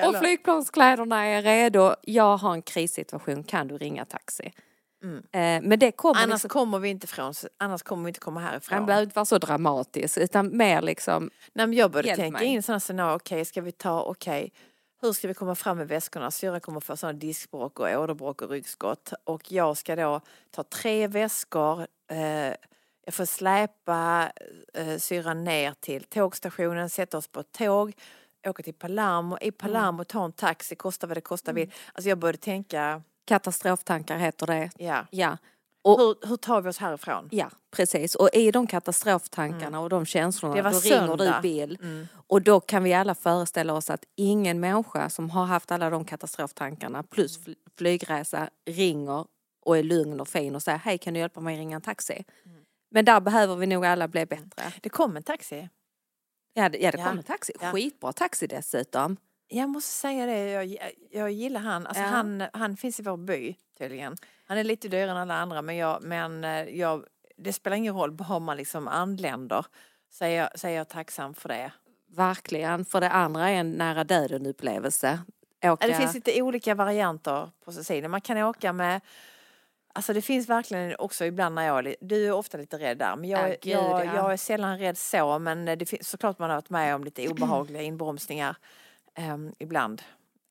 [0.08, 4.52] och flygplanskläderna är redo, jag har en krissituation, kan du ringa taxi?
[5.02, 8.40] Eh, men det kommer Annars liksom, kommer vi inte från, annars kommer vi inte komma
[8.40, 8.76] härifrån.
[8.76, 12.46] han behöver inte vara så dramatisk utan mer liksom, Nej, men jag började tänka mig.
[12.46, 14.52] in sådana scenarier, okej ska vi ta, okej
[15.02, 16.30] hur ska vi komma fram med väskorna?
[16.30, 21.06] Syrran kommer få sådana diskbråck och åderbråck och ryggskott och jag ska då ta tre
[21.06, 22.54] väskor, eh,
[23.04, 24.32] jag får släpa
[24.74, 27.92] eh, syrran ner till tågstationen, sätta oss på ett tåg,
[28.46, 31.72] åka till Palermo, i Palermo ta en taxi, kosta vad det kostar vill.
[31.92, 34.70] Alltså jag började tänka, katastroftankar heter det.
[34.78, 35.36] ja, Ja.
[35.84, 37.28] Och, hur, hur tar vi oss härifrån?
[37.32, 38.14] Ja, precis.
[38.14, 41.78] Och i de katastroftankarna och de känslorna, Det var då ringer du Bill.
[41.82, 42.06] Mm.
[42.26, 46.04] Och då kan vi alla föreställa oss att ingen människa som har haft alla de
[46.04, 49.26] katastroftankarna plus fl- flygresa ringer
[49.64, 52.24] och är lugn och fin och säger hej kan du hjälpa mig ringa en taxi?
[52.44, 52.58] Mm.
[52.90, 54.72] Men där behöver vi nog alla bli bättre.
[54.80, 55.68] Det kom en taxi.
[56.54, 57.08] Ja, det, ja, det Ja.
[57.08, 57.52] kom en taxi.
[57.60, 57.72] Ja.
[57.72, 59.16] Skitbra taxi dessutom.
[59.54, 60.76] Jag måste säga det, jag,
[61.10, 61.86] jag gillar han.
[61.86, 62.08] Alltså Ja.
[62.08, 62.44] han.
[62.52, 64.16] Han finns i vår by tydligen.
[64.46, 67.04] Han är lite dyrare än alla andra men, jag, men eh, jag,
[67.36, 69.66] det spelar ingen roll var man liksom anländer.
[70.10, 71.72] Så är jag, så är jag tacksam för det.
[72.16, 72.84] Verkligen.
[72.84, 75.18] För det andra är en nära döden upplevelse.
[75.64, 75.86] Åka...
[75.86, 78.10] Det finns lite olika varianter på Sicilien.
[78.10, 79.00] Man kan åka med
[79.94, 83.30] Alltså det finns verkligen också ibland när jag Du är ofta lite rädd där men
[83.30, 84.14] jag, Ja, är- gud, jag, ja.
[84.14, 87.28] jag är sällan rädd så men det finns såklart man har varit med om lite
[87.28, 88.56] obehagliga inbromsningar
[89.14, 90.02] ehm, ibland.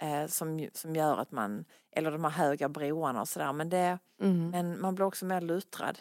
[0.02, 4.00] eh, som, som gör att man, eller de här höga broarna och sådär men det,
[4.22, 4.50] Mm.
[4.50, 6.00] men man blir också mer luttrad.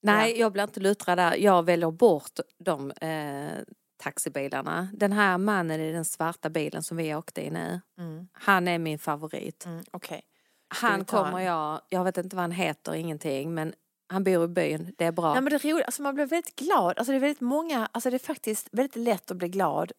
[0.00, 1.34] Nej, jag blir inte luttrad där.
[1.36, 3.58] Jag väljer bort de eh,
[3.96, 4.88] taxibilarna.
[4.92, 8.28] Den här mannen i den svarta bilen som vi åkte i nu, Mm.
[8.32, 9.66] han är min favorit.
[9.66, 10.22] Mm, Okej.
[10.68, 13.74] Han kommer jag, jag vet inte vad han heter, ingenting, men
[14.08, 15.32] han bor i byn, det är bra.
[15.32, 16.98] Nej men det är roligt, alltså man blir väldigt glad.
[16.98, 19.96] Alltså det är väldigt många, alltså det är faktiskt väldigt lätt att bli glad eh,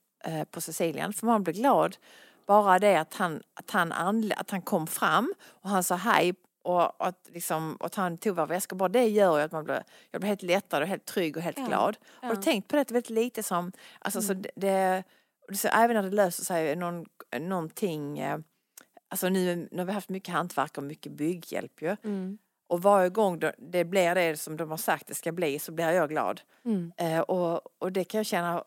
[0.51, 1.13] på Sicilien.
[1.13, 1.97] För man blir glad
[2.45, 6.33] bara det att han, att han, anlä- att han kom fram och han sa hej
[6.63, 8.75] och att, liksom, att han tog våra väskor.
[8.77, 11.43] Bara det gör ju att man blir, jag blir helt lättad och helt trygg och
[11.43, 11.97] helt Ja, glad.
[12.21, 12.41] Har du ja.
[12.41, 12.83] tänkt på det?
[12.83, 14.41] Det är väldigt lite som, alltså så Mm.
[14.55, 15.03] det,
[15.47, 17.05] det så även när det löser sig någon,
[17.39, 18.37] någonting, eh,
[19.09, 21.95] alltså nu, nu har vi haft mycket hantverk och mycket bygghjälp ju.
[22.03, 22.37] Mm.
[22.67, 25.89] Och varje gång det blir det som de har sagt det ska bli så blir
[25.91, 26.41] jag glad.
[26.65, 26.91] Mm.
[26.97, 28.63] Eh, och, och det kan jag känna.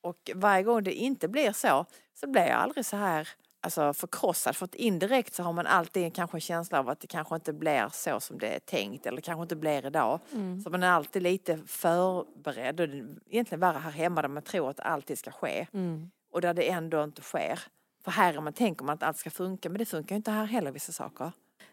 [0.00, 3.28] Och varje gång det inte blir så så blir jag aldrig så här
[3.60, 4.56] alltså, förkrossad.
[4.56, 7.52] För att indirekt så har man alltid kanske en känsla av att det kanske inte
[7.52, 10.20] blir så som det är tänkt eller kanske inte blir idag.
[10.32, 10.60] Mm.
[10.60, 12.80] Så man är alltid lite förberedd.
[12.80, 15.66] Och det är egentligen värre här hemma där man tror att alltid ska ske.
[15.72, 16.10] Mm.
[16.32, 17.60] Och där det ändå inte sker.
[18.04, 20.30] För här är man tänker man att allt ska funka men det funkar ju inte
[20.30, 21.32] här heller vissa saker.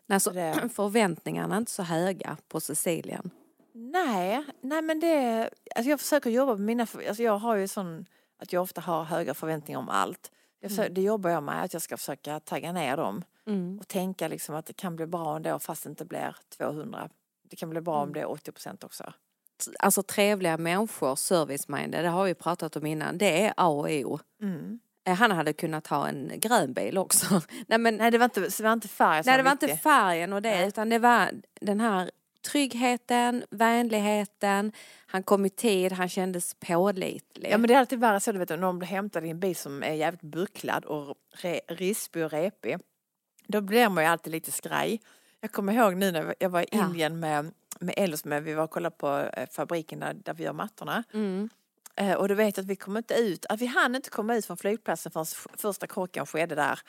[0.09, 3.29] Alltså, Det- förväntningarna är inte så höga på Sicilien.
[3.77, 8.05] Nej, nej men det, alltså jag försöker jobba med mina, alltså jag har ju sån
[8.37, 10.31] att jag ofta har höga förväntningar om allt.
[10.61, 13.79] Försöker, Det jobbar jag med, att jag ska försöka tagga ner dem Mm.
[13.79, 17.09] och tänka liksom att det kan bli bra ändå fast det inte blir 200.
[17.49, 19.13] Det kan bli bra om det är 80 procent också.
[19.79, 24.19] Alltså trevliga människor, service-minded, det har vi pratat om innan, det är A och O.
[24.41, 24.79] Mm.
[25.07, 27.41] Eh, Han hade kunnat ha en grön bil också.
[27.67, 29.77] Nej, men, Nej det var inte, det var inte färg som nej, det var inte
[29.77, 30.67] färgen och det Nej.
[30.67, 31.29] utan det var
[31.61, 32.11] den här
[32.45, 34.71] tryggheten, vänligheten,
[35.07, 37.49] han kom i tid, han kändes pålitlig.
[37.51, 39.39] Ja men det är alltid värre så du vet när någon blir hämtad i en
[39.39, 42.77] bil som är jävligt bucklad och re, rispig och repig.
[43.47, 45.01] Då blir man ju alltid lite skraj.
[45.41, 46.85] Jag kommer ihåg nu när jag var i Ja.
[46.85, 50.43] Indien med, med Ellos med, vi var och kollade på eh, fabriken där, där vi
[50.43, 51.03] gör mattorna.
[51.13, 51.49] Mm.
[51.97, 54.45] Eh, och du vet att vi kom inte ut, att vi hann inte komma ut
[54.45, 55.25] från flygplatsen förrän
[55.57, 56.79] första krocken skedde där.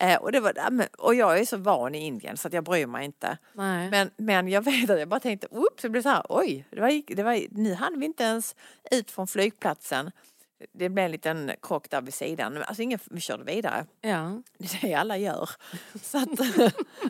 [0.00, 0.52] Eh, och, det var,
[0.98, 3.38] och jag är så van i Indien så att jag bryr mig inte.
[3.52, 3.90] Nej.
[3.90, 6.80] Men, men jag vet att jag bara tänkte, oops, det blev så här, oj, det
[6.80, 8.56] var, det var, nu hann vi inte ens
[8.90, 10.10] ut från flygplatsen.
[10.72, 13.86] Det blev en liten krock där vid sidan, alltså ingen, vi körde vidare.
[14.00, 14.42] ja.
[14.58, 15.50] Det är det alla gör.
[16.02, 16.28] Så att,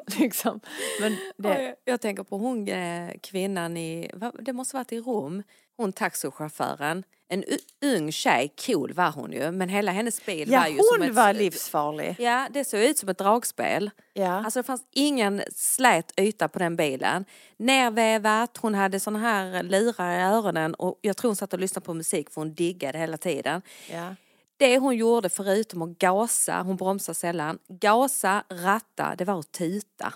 [0.18, 0.60] liksom,
[1.00, 5.42] men det, jag, tänker på hon eh, kvinnan i, det måste varit i Rom,
[5.76, 7.04] hon taxichauffören.
[7.28, 7.44] En
[7.84, 11.08] ung tjej, cool var hon ju, men hela hennes bil ja, var ju som hon
[11.08, 11.14] ett...
[11.14, 12.16] var livsfarlig.
[12.18, 13.90] Ja, det såg ut som ett dragspel.
[14.12, 14.44] Ja.
[14.44, 17.24] Alltså det fanns ingen slät yta på den bilen.
[17.56, 21.84] Nervevat, hon hade såna här lurar i öronen och jag tror hon satt och lyssnade
[21.84, 23.62] på musik för hon diggade hela tiden.
[23.90, 24.14] Ja.
[24.56, 30.14] Det hon gjorde förutom att gasa, hon bromsade sällan, gasa, ratta, det var att tuta.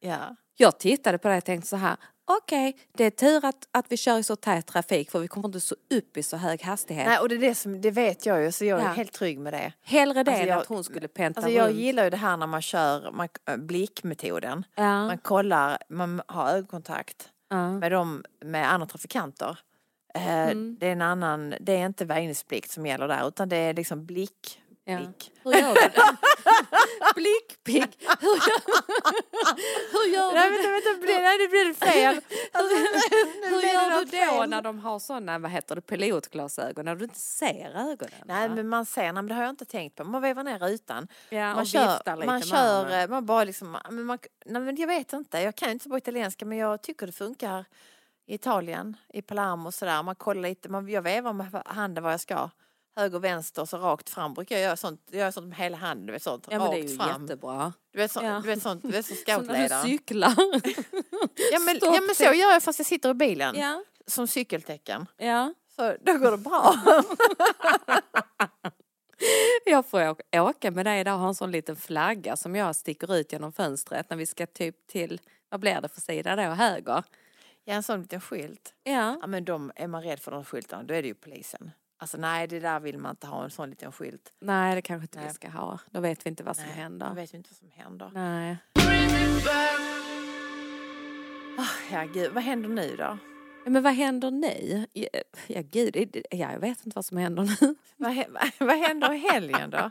[0.00, 0.36] Ja.
[0.56, 1.96] Jag tittade på det och tänkte så här,
[2.42, 5.48] okej, det är tur att, att vi kör i så tät trafik för vi kommer
[5.48, 7.06] inte så upp i så hög hastighet.
[7.06, 8.88] Nej, och det, är det, som, det vet jag ju så jag är Ja.
[8.90, 9.72] helt trygg med det.
[9.84, 11.76] Hellre det Alltså, än jag- att hon skulle penta Alltså jag runt.
[11.78, 14.64] gillar ju det här när man kör man, äh, blickmetoden.
[14.74, 15.06] Ja.
[15.06, 17.70] Man kollar, man har ögonkontakt Ja.
[17.72, 19.58] med, dem, med andra trafikanter.
[20.14, 20.76] Eh, Mm.
[20.80, 24.06] Det är en annan, det är inte väjningsplikt som gäller där utan det är liksom
[24.06, 24.62] blick.
[24.90, 24.98] Ja.
[24.98, 25.32] blick.
[25.44, 26.16] Hur gör du det?
[27.14, 27.96] Blickpick.
[28.20, 28.60] Hur gör,
[29.92, 30.70] hur gör Nej, du det?
[30.70, 32.20] vänta, det blir, nej, det blir fel.
[32.52, 34.50] Alltså, nu Hur gör du då fel.
[34.50, 38.14] när de har sådana, vad heter det, pilotglasögon, när du inte ser ögonen?
[38.24, 38.54] Nej va?
[38.54, 40.04] men man ser, nej, men det har jag inte tänkt på.
[40.04, 41.08] Man vevar ner rutan.
[41.28, 44.86] ja, man kör, lite man kör, eh, man bara liksom, men man, nej men jag
[44.86, 47.64] vet inte, jag kan inte så bra italienska men jag tycker det funkar
[48.26, 50.02] i Italien, i Palermo och sådär.
[50.02, 52.50] Man kollar lite, man, jag vevar med handen var jag ska.
[53.00, 56.12] Höger, vänster, så rakt fram brukar jag göra sånt, jag gör sånt med hela handen,
[56.12, 57.22] vet sånt, Ja men det är ju fram.
[57.22, 57.72] jättebra.
[57.92, 58.40] Du vet, så, Ja.
[58.42, 60.34] du vet sånt, du vet som Så när du cyklar.
[61.52, 63.56] Ja men, Stopp ja men så gör jag fast jag sitter i bilen.
[63.58, 65.06] ja, Som cykeltecken.
[65.16, 65.54] ja.
[65.76, 66.74] Så då går det bra.
[69.64, 73.14] Jag får åka med dig idag och ha en sån liten flagga som jag sticker
[73.14, 77.04] ut genom fönstret när vi ska typ till, vad blir det för sida då, höger?
[77.64, 78.74] Ja en sån liten skylt.
[78.82, 79.18] Ja.
[79.20, 81.70] Ja men de, är man rädd för de skyltarna då är det ju polisen.
[82.02, 84.32] Alltså nej det där vill man inte ha en sån liten skylt.
[84.40, 85.34] Nej det kanske inte vi Nej.
[85.34, 85.78] ska ha.
[85.90, 87.08] Då vet vi inte vad som Nej, händer.
[87.08, 88.10] Då vet vi inte vad som händer.
[88.14, 88.56] Nej.
[91.58, 93.18] Ah, ja gud, vad händer nu då?
[93.66, 94.86] Men vad händer nu?
[94.92, 95.08] Ja,
[95.46, 95.96] ja gud,
[96.30, 97.74] ja, jag vet inte vad som händer nu.
[97.96, 98.24] Vad,
[98.58, 99.90] vad händer i helgen då?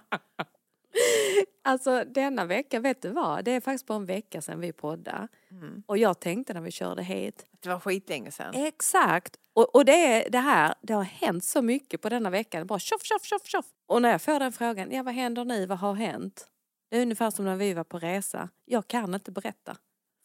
[1.62, 3.46] Alltså denna vecka, vet du vad?
[3.46, 5.28] Det är faktiskt bara en vecka sedan vi poddade.
[5.52, 5.84] Mm.
[5.88, 8.56] Och jag tänkte när vi körde hit, Det var skitlänge sedan.
[8.56, 9.36] exakt.
[9.54, 12.68] Och, och det är det här, det har hänt så mycket på denna veckan.
[12.68, 13.66] Bara tjoff, tjoff, tjoff, tjoff.
[13.88, 16.48] Och när jag får den frågan, ja vad händer nu, vad har hänt?
[16.90, 18.50] Det är ungefär som när vi var på resa.
[18.66, 19.78] Jag kan inte berätta.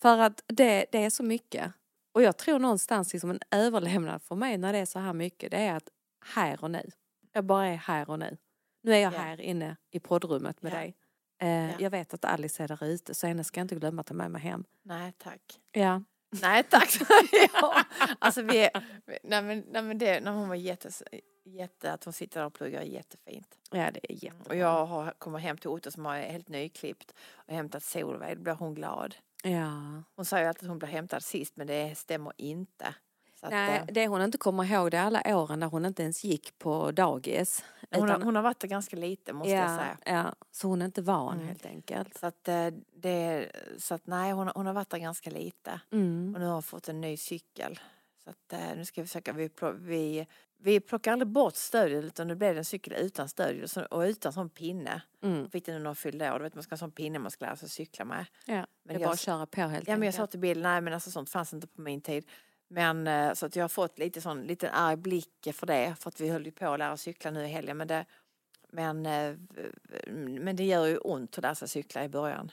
[0.02, 1.72] För att det, det är så mycket.
[2.14, 5.50] Och jag tror någonstans liksom en överlevnad för mig när det är så här mycket,
[5.50, 5.88] det är att
[6.34, 6.90] här och nu.
[7.32, 8.36] Jag bara är här och nu.
[8.84, 9.18] Nu är jag Ja.
[9.18, 10.76] här inne i poddrummet med Ja.
[10.76, 10.96] dig.
[11.38, 11.76] Eh, Ja.
[11.78, 14.14] Jag vet att Alice är där ute så henne ska jag inte glömma att ta
[14.14, 14.64] med mig hem.
[14.82, 15.60] Nej tack.
[15.72, 16.02] Ja.
[16.42, 16.98] Nej tack.
[17.52, 17.84] ja.
[18.18, 18.68] Alltså vi
[19.22, 21.02] nej men, nej, men det, när hon var jättes,
[21.44, 23.58] jätte, att hon sitter där och pluggar är jättefint.
[23.70, 24.48] Ja det är jättebra.
[24.48, 28.42] Och jag har, kommer hem till Otto som är helt nyklippt och hämtat Solveig, då
[28.42, 29.14] blir hon glad.
[29.42, 30.02] Ja.
[30.16, 32.94] Hon säger alltid att hon blir hämtad sist men det stämmer inte.
[33.42, 36.24] Att, Nej, det hon inte kommer ihåg det är alla åren när hon inte ens
[36.24, 37.64] gick på dagis.
[37.90, 39.98] Hon, har, hon har varit där ganska lite måste jag ja, säga.
[40.04, 41.46] ja, så hon är inte van Mm.
[41.48, 42.18] helt enkelt.
[42.18, 42.66] Så att, eh,
[42.96, 45.80] det, så att nej, hon, hon har varit där ganska lite.
[45.92, 46.32] Mm.
[46.34, 47.80] Och nu har hon fått en ny cykel.
[48.24, 50.26] Så att eh, nu ska vi försöka, vi, vi,
[50.58, 54.32] vi plockar aldrig bort stödhjul utan nu blev det en cykel utan stödhjul och utan
[54.32, 55.02] sån pinne.
[55.22, 55.50] Mm.
[55.50, 57.44] Fick den när hon fyllde år, du vet man ska ha sån pinne man ska
[57.44, 58.26] lära sig cykla med.
[58.46, 60.30] Ja, Men det är jag bara att köra på helt Ja men jag sa enkelt.
[60.30, 62.24] till Bill, nej men alltså sånt fanns inte på min tid.
[62.68, 66.08] Men eh, så att jag har fått lite sån liten arg blick för det för
[66.08, 68.06] att vi höll ju på att lära cykla nu i helgen men det
[68.68, 69.34] men, eh,
[70.40, 72.50] men det gör ju ont att lära sig cykla i början.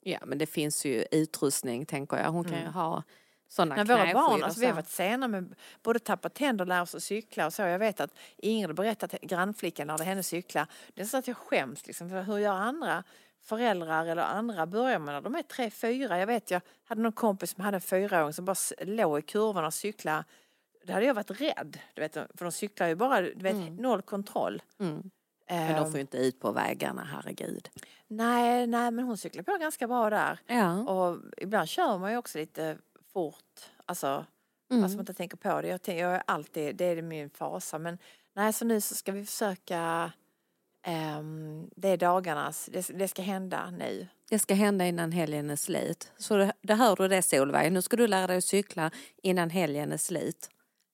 [0.00, 2.30] Ja men det finns ju utrustning tänker jag.
[2.30, 2.72] Hon kan ju Mm.
[2.72, 3.02] ha
[3.48, 6.82] sådana När våra barn, alltså vi har varit sena med både tappa tänder och lära
[6.82, 7.62] oss att cykla och så.
[7.62, 10.66] Jag vet att Ingrid berättade att grannflickan lärde henne cykla.
[10.94, 13.04] Det är så att jag skäms liksom, för hur gör andra
[13.44, 16.18] föräldrar eller andra börjar med när de är tre, fyra.
[16.18, 19.64] Jag vet, jag hade någon kompis som hade en fyraåring som bara låg i kurvan
[19.64, 20.24] och cyklade.
[20.86, 24.02] Det hade jag varit rädd, du vet, för de cyklar ju bara, du vet, noll
[24.02, 24.62] kontroll.
[24.80, 25.10] Mm.
[25.48, 27.68] Men de Ehm, får ju inte ut på vägarna, herregud.
[28.06, 30.38] nej, nej, men hon cyklar på ganska bra där.
[30.46, 30.78] Ja.
[30.80, 32.78] Och ibland kör man ju också lite
[33.12, 34.26] fort, alltså
[34.70, 34.82] Mm.
[34.82, 35.68] Fast man inte tänker på det.
[35.68, 37.78] Jag, tänker, jag är alltid, det är min fasa.
[37.78, 37.98] Men
[38.34, 40.12] nej, så nu så ska vi försöka
[40.84, 44.06] ehm, det är dagarnas, det, det ska hända nu.
[44.30, 46.12] Det ska hända innan helgen är slut.
[46.16, 47.72] Så det, det hör du det Solveig.
[47.72, 48.90] Nu ska du lära dig att cykla
[49.22, 50.50] innan helgen är slut.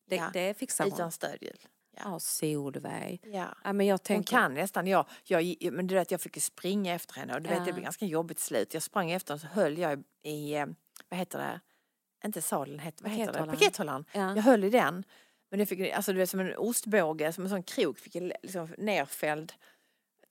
[0.09, 0.93] Det, Ja, det fixar hon.
[0.93, 1.59] Utan stödhjul.
[1.97, 3.21] Ja, Solveig.
[3.25, 3.47] Ja.
[3.65, 4.37] Ja, men jag Hon tänker...
[4.37, 7.59] kan nästan, jag, jag, men du vet jag fick springa efter henne och du vet
[7.59, 7.65] Ja.
[7.65, 8.75] det blev ganska jobbigt slut.
[8.75, 10.67] Jag sprang efter henne så höll jag i, i eh,
[11.09, 11.61] vad heter det,
[12.25, 13.47] inte heter, vad heter det?
[13.47, 14.05] Pakethållaren.
[14.13, 14.37] Ja.
[14.37, 15.05] Jag höll i den.
[15.51, 18.33] Men jag fick, alltså du vet som en ostbåge, som en sån krok fick jag
[18.43, 19.53] liksom nerfälld.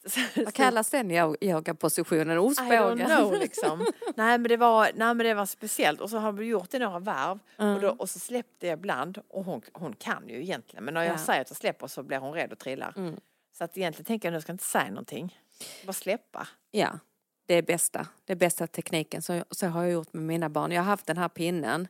[0.35, 2.37] Vad kallas den yo- yogapositionen?
[2.37, 3.85] I don't know liksom.
[4.15, 6.79] nej, men det var, nej men det var speciellt och så har vi gjort det
[6.79, 10.85] några varv och, då, och så släppte jag ibland och hon, hon kan ju egentligen
[10.85, 11.17] men när jag Ja.
[11.17, 12.93] säger att jag släpper så blir hon rädd och trillar.
[12.97, 13.19] Mm.
[13.57, 15.39] Så att egentligen tänker jag nu ska jag inte säga någonting.
[15.85, 16.47] Bara släppa.
[16.71, 16.99] Ja,
[17.45, 18.07] det är bästa.
[18.25, 19.21] Det är bästa tekniken.
[19.21, 20.71] Så, så har jag gjort med mina barn.
[20.71, 21.87] Jag har haft den här pinnen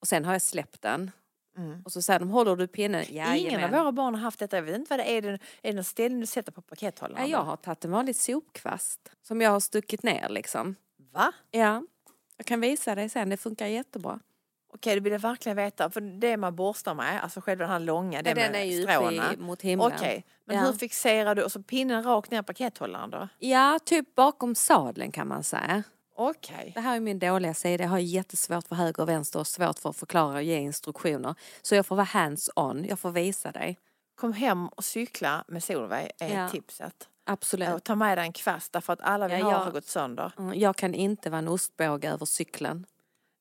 [0.00, 1.10] och sen har jag släppt den.
[1.56, 1.82] Mm.
[1.84, 3.04] Och så säger de, håller du pinnen?
[3.08, 3.70] Ingen av Jajamän.
[3.80, 4.56] våra barn har haft detta.
[4.56, 5.16] Jag vet inte vad det är.
[5.16, 7.30] Är det, är det någon ställning du sätter på pakethållaren?
[7.30, 10.74] Ja, jag har tagit en vanlig sopkvast som jag har stuckit ner liksom.
[11.12, 11.32] Va?
[11.50, 11.82] Ja,
[12.36, 13.28] jag kan visa dig sen.
[13.28, 14.20] Det funkar jättebra.
[14.74, 15.90] Okej, du vill verkligen veta.
[15.90, 19.32] För det man borstar med, alltså själva den här långa, det Ja, den med stråna.
[19.32, 19.92] i, mot himlen.
[19.94, 20.62] Okej, men Ja.
[20.62, 23.28] hur fixerar du, och så pinnen rakt ner i pakethållaren då?
[23.38, 25.82] Ja, typ bakom sadeln kan man säga.
[26.16, 26.72] Okej.
[26.74, 27.84] Det här är min dåliga sida.
[27.84, 31.34] Jag har jättesvårt för höger och vänster och svårt för att förklara och ge instruktioner.
[31.62, 32.84] Så jag får vara hands-on.
[32.84, 33.78] Jag får visa dig.
[34.20, 36.48] Kom hem och cykla med Solveig är Ja.
[36.48, 37.08] tipset.
[37.26, 37.68] Absolut.
[37.74, 39.86] Och ta med dig en kvast därför att alla vi Ja, har jag- har gått
[39.86, 40.32] sönder.
[40.38, 42.86] Mm, Jag kan inte vara en ostbåge över cykeln.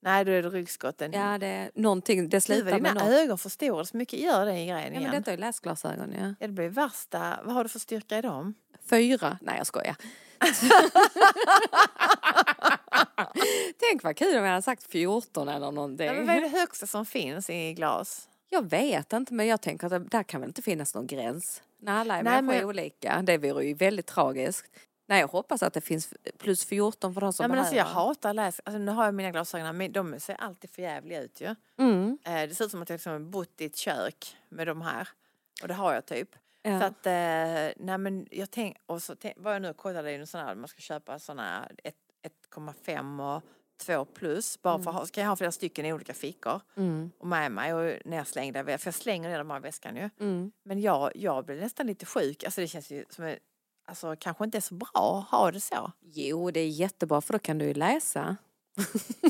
[0.02, 1.12] Nej, då är det ryggskotten.
[1.14, 2.30] Ja, det är någonting.
[2.30, 3.04] Det slutar med dina något.
[3.04, 4.20] ögon förstorade så mycket.
[4.20, 5.04] Gör det i grejen Ja, igen.
[5.04, 6.28] men detta är läsglasögon, ja.
[6.40, 7.40] Ja, det blir värsta.
[7.44, 8.54] Vad har du för styrka i dem?
[8.90, 9.38] Fyra.
[9.42, 9.96] Nej, jag skojar.
[13.80, 16.08] Tänk vad kul om jag hade sagt 14 eller någonting.
[16.08, 18.30] Ja, men vad är det högsta som finns i glas?
[18.50, 21.62] Jag vet inte, men jag tänker att det- där kan väl inte finnas någon gräns.
[21.80, 23.22] När alla är Nej, människor men- olika.
[23.22, 24.66] Det vore ju väldigt tragiskt.
[25.08, 27.86] Nej, jag hoppas att det finns plus 14 för de som Ja, men alltså, jag
[27.86, 28.62] hatar läs...
[28.66, 31.56] Alltså, nu har jag mina glasögon men de ser alltid för jävliga ut ju.
[31.80, 32.18] Mm.
[32.26, 35.08] Eh, det ser ut som att jag liksom bott i ett kök med de här.
[35.62, 36.30] Och det har jag typ.
[36.64, 36.80] Ja.
[36.80, 40.26] Så att, eh, nej men jag tänk, och så tänk, vad jag nu kollade i
[40.26, 41.68] sån här, man ska köpa såna
[42.24, 43.43] 1,5 och
[43.78, 44.61] 2 plus.
[44.61, 46.61] Bara för att ha, ska jag ha flera stycken i olika fickor.
[46.78, 47.11] Mm.
[47.18, 50.09] Och med mig och nerslängda, för jag slänger ner dem här i väskan ju.
[50.20, 50.51] Mm.
[50.64, 53.38] Men jag, jag blir nästan lite sjuk, alltså det känns ju som en,
[53.86, 55.91] Alltså kanske inte är så bra att ha det så.
[56.01, 58.38] Jo, det är jättebra för då kan du ju läsa.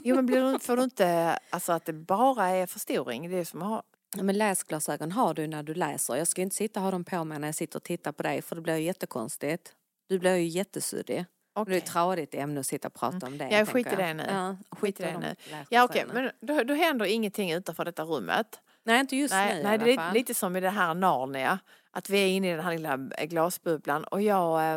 [0.04, 3.46] Jo men blir du, får du inte, alltså att det bara är förstoring, det är
[3.46, 3.84] som att ha
[4.22, 6.16] Men läsglasögon har du när du läser.
[6.16, 8.24] Jag ska inte sitta och ha dem på mig när jag sitter och tittar på
[8.24, 9.74] dig för det blir ju jättekonstigt.
[10.10, 11.26] Du blir ju jättesuddig.
[11.56, 13.44] Och Det är ett tradigt ämne att sitta och prata om det.
[13.44, 14.24] Ja, tänker skit i det nu.
[14.30, 15.36] Ja, Skit i det de nu.
[15.70, 18.60] Ja okej, men då, då händer ingenting utanför detta rummet.
[18.84, 21.60] Nej, inte just Nej, nu nej det är lite som i det här Narnia.
[21.92, 24.76] Att vi är inne i den här lilla eh, glasbubblan och jag, eh,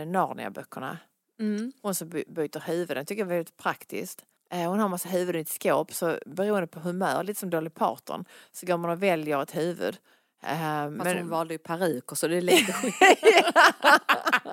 [0.00, 0.98] eh, Narnia-böckerna.
[1.40, 1.72] Mm.
[1.82, 4.24] Hon som by- byter huvuden, tycker jag är väldigt praktiskt.
[4.50, 7.70] Eh, hon har massa huvuden i ett skåp så beroende på humör, lite som Dolly
[7.70, 9.96] Parton, så går man och väljer ett huvud.
[10.46, 13.52] Eh, Fast hon valde ju peruker så det är lite skillnad.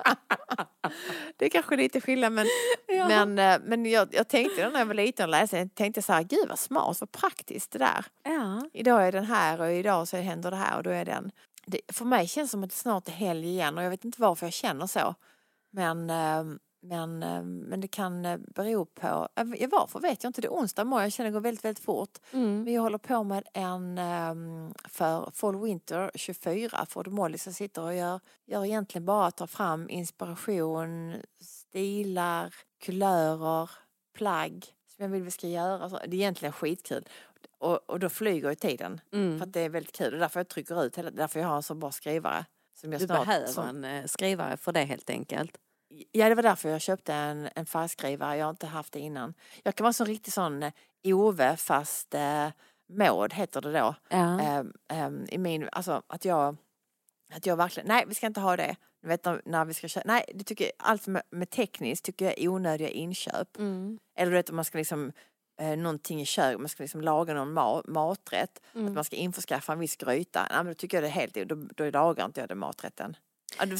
[1.36, 2.46] det är kanske lite skillnad men,
[2.88, 6.12] men, eh, men jag, jag tänkte när jag var liten och läste, jag tänkte så
[6.12, 8.04] här, gud vad smart, vad praktiskt det där.
[8.22, 8.62] ja.
[8.72, 11.30] Idag är den här och idag så händer det här och då är den.
[11.66, 14.04] Det, för mig känns det som att det snart är helg igen och jag vet
[14.04, 15.14] inte varför jag känner så.
[15.70, 16.44] Men, eh,
[16.82, 20.52] men, eh, men det kan eh, bero på, eh, varför vet jag inte, det är
[20.52, 22.18] onsdag morgon, jag känner det går väldigt, väldigt fort.
[22.32, 22.62] Mm.
[22.62, 23.96] Men jag håller på med en
[24.88, 29.46] för Fall Winter 24 för Molly som sitter och gör, gör egentligen bara att ta
[29.46, 33.70] fram inspiration, stilar, kulörer,
[34.14, 34.66] plagg
[34.96, 35.90] som jag vill vi ska göra.
[35.90, 37.04] Så Det är egentligen skitkul.
[37.58, 39.00] Och, och då flyger ju tiden.
[39.12, 39.38] Mm.
[39.38, 40.14] För att det är väldigt kul.
[40.14, 42.44] Och därför jag trycker ut därför jag har en så bra skrivare.
[42.74, 45.58] Som jag Du snart, behöver som, en skrivare för det helt enkelt.
[46.12, 48.36] Ja, det var därför jag köpte en, en färgskrivare.
[48.36, 49.34] Jag har inte haft det innan.
[49.62, 50.72] Jag kan vara så riktig sån eh,
[51.04, 52.48] Ove fast eh,
[52.88, 53.94] Maud heter det då.
[54.08, 54.40] Ja.
[54.40, 56.56] Ehm, ehm, I min, alltså att jag,
[57.32, 58.76] att jag verkligen, nej vi ska inte ha det.
[59.02, 62.04] Du vet när, när vi ska köpa, nej det tycker jag, allt med, med tekniskt
[62.04, 63.56] tycker jag är onödiga inköp.
[63.58, 63.98] Mm.
[64.16, 65.12] Eller du vet om man ska liksom
[65.60, 68.62] eh, någonting i köket, man ska liksom laga någon ma- maträtt.
[68.74, 68.86] Mm.
[68.86, 70.46] Att man ska införskaffa en viss gryta.
[70.50, 73.16] Nej, men då tycker jag det är helt, då, då lagar inte jag den maträtten.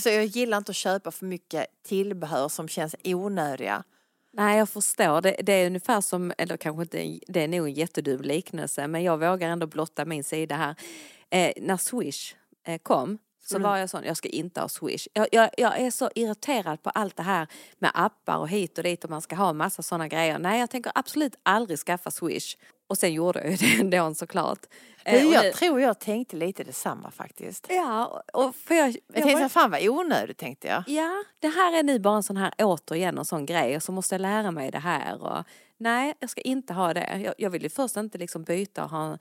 [0.05, 3.85] Jag gillar inte att köpa för mycket tillbehör som känns onödiga.
[4.33, 5.20] Nej, jag förstår.
[5.20, 9.03] Det, det är ungefär som, eller kanske inte, det är nog en jättedum liknelse, men
[9.03, 10.75] jag vågar ändå blotta min sida här.
[11.31, 12.35] Eh, när Swish
[12.66, 13.70] eh, kom så Mm.
[13.70, 15.09] var jag sån, jag ska inte ha Swish.
[15.12, 17.47] Jag, jag, jag är så irriterad på allt det här
[17.79, 20.39] med appar och hit och dit och man ska ha massa sådana grejer.
[20.39, 22.57] Nej, jag tänker absolut aldrig skaffa Swish.
[22.93, 24.59] Och sen gjorde jag ju det ändå såklart.
[25.05, 27.66] Eh, Du, och jag tror jag tänkte lite detsamma faktiskt.
[27.70, 30.84] Ja, och för jag, Jag jag tänkte var- fan vad onödigt tänkte jag.
[30.86, 33.93] Ja, det här är nu bara en sån här återigen en sån grej och så
[33.93, 35.22] måste jag lära mig det här.
[35.22, 35.45] Och,
[35.78, 37.20] nej, jag ska inte ha det.
[37.24, 39.18] Jag, jag vill ju först inte liksom byta och ha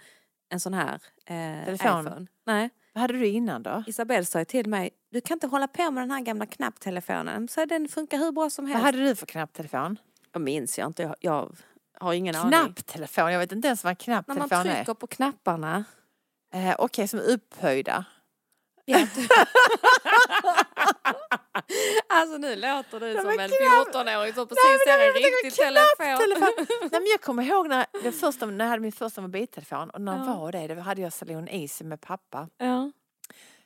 [0.50, 0.94] en sån här
[1.26, 2.06] eh, Telefon?
[2.08, 2.28] iPhone.
[2.46, 3.84] Nej, Vad hade du innan då?
[3.88, 7.48] Isabelle sa till mig, du kan inte hålla på med den här gamla knapptelefonen.
[7.48, 8.86] Så den funkar hur bra som Vad helst.
[8.86, 9.98] hade du för knapptelefon?
[10.34, 11.56] Jag minns jag inte, jag, jag
[12.02, 12.52] har ingen aning.
[12.52, 14.76] Knapptelefon, jag vet inte ens vad en När man knapptelefon är.
[14.76, 15.84] trycker på knapparna.
[16.54, 18.06] Eh, Okej, som är upphöjda.
[22.08, 26.66] Alltså nu låter du som en knapp- 14-åring som precis ser en riktig telefon.
[26.82, 30.02] Nej, men jag kommer ihåg när, det första, när jag hade min första mobiltelefon och
[30.02, 30.24] när Ja.
[30.34, 30.68] var det?
[30.68, 32.50] Det hade jag Salon Easy med pappa.
[32.58, 32.92] Ja.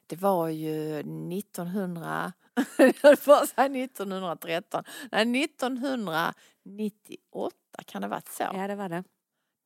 [0.08, 2.34] Det var ju 1900,
[2.78, 5.26] jag höll på att säga 1913, nej
[6.66, 7.56] 1998
[7.86, 8.44] kan det ha varit så.
[8.44, 9.04] ja, det var det.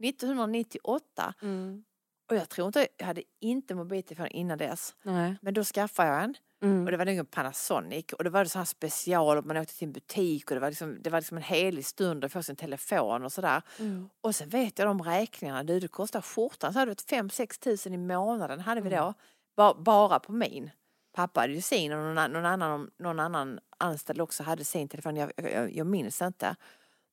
[0.03, 1.83] 1998 Mm.
[2.29, 4.95] Och jag tror inte, jag hade inte mobiltelefon innan dess.
[5.03, 5.35] Nej.
[5.41, 6.35] Men då skaffade jag en.
[6.61, 6.85] Mm.
[6.85, 9.77] Och det var nog en Panasonic och det var så här special och man åkte
[9.77, 12.43] till en butik och det var liksom, det var liksom en helig stund att få
[12.43, 13.61] sin telefon och sådär.
[13.79, 14.09] Mm.
[14.21, 17.93] Och sen vet jag de räkningarna, du det kostar skjortan, så hade du 5-6 tusen
[17.93, 19.13] i månaden hade vi då.
[19.55, 20.71] Ba, bara på min.
[21.13, 25.15] Pappa hade ju sin och någon, någon, annan, någon annan anställd också hade sin telefon,
[25.15, 26.55] jag, jag, jag minns inte.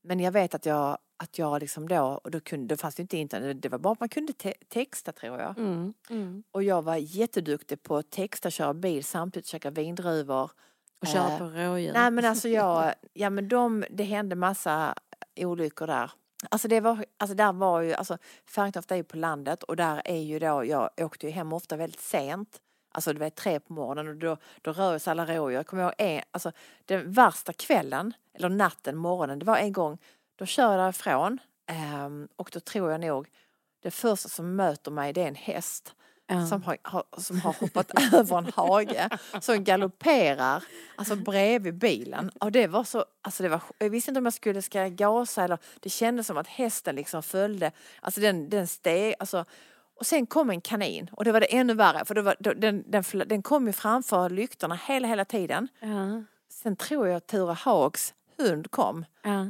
[0.07, 3.03] Men jag vet att jag, att jag liksom då, och då, kunde, då fanns det
[3.03, 5.59] inte internet, det var bara att man kunde te- texta tror jag.
[5.59, 5.95] Mm.
[6.11, 6.43] Mm.
[6.51, 10.51] Och jag var jätteduktig på att texta, köra bil samtidigt käka vindruvor.
[11.01, 11.93] Och köra Eh, på rådjur.
[11.93, 14.95] Nej men alltså jag, ja men de, det hände massa
[15.37, 16.11] olyckor där.
[16.51, 18.19] Alltså det var, alltså där var ju, alltså
[18.51, 21.77] Färjestad är ju på landet och där är ju då, jag åkte ju hem ofta
[21.77, 22.61] väldigt sent.
[22.97, 25.57] Alltså det var tre på morgonen och då, då rör sig alla rådjur.
[25.57, 26.53] Jag kommer ihåg en, alltså
[26.85, 29.99] den värsta kvällen, eller natten, morgonen, det var en gång,
[30.37, 33.29] då kör jag därifrån ehm, och då tror jag nog,
[33.83, 35.95] det första som möter mig det är en häst
[36.29, 36.47] Ja.
[36.47, 39.09] som, har, har, som har hoppat över en hage,
[39.41, 40.65] som galopperar
[40.97, 42.31] alltså bredvid bilen.
[42.41, 45.45] Och det var så, alltså det var, jag visste inte om jag skulle ska gasa
[45.45, 49.45] eller det kändes som att hästen liksom följde, alltså den, den steg, alltså
[49.99, 52.85] och sen kom en kanin och det var det ännu värre för det var, den,
[52.91, 55.69] den, den kom ju framför lyktorna hela, hela tiden.
[55.81, 56.23] Ja.
[56.49, 59.05] Sen tror jag Ture Hags hund kom.
[59.23, 59.41] Ja.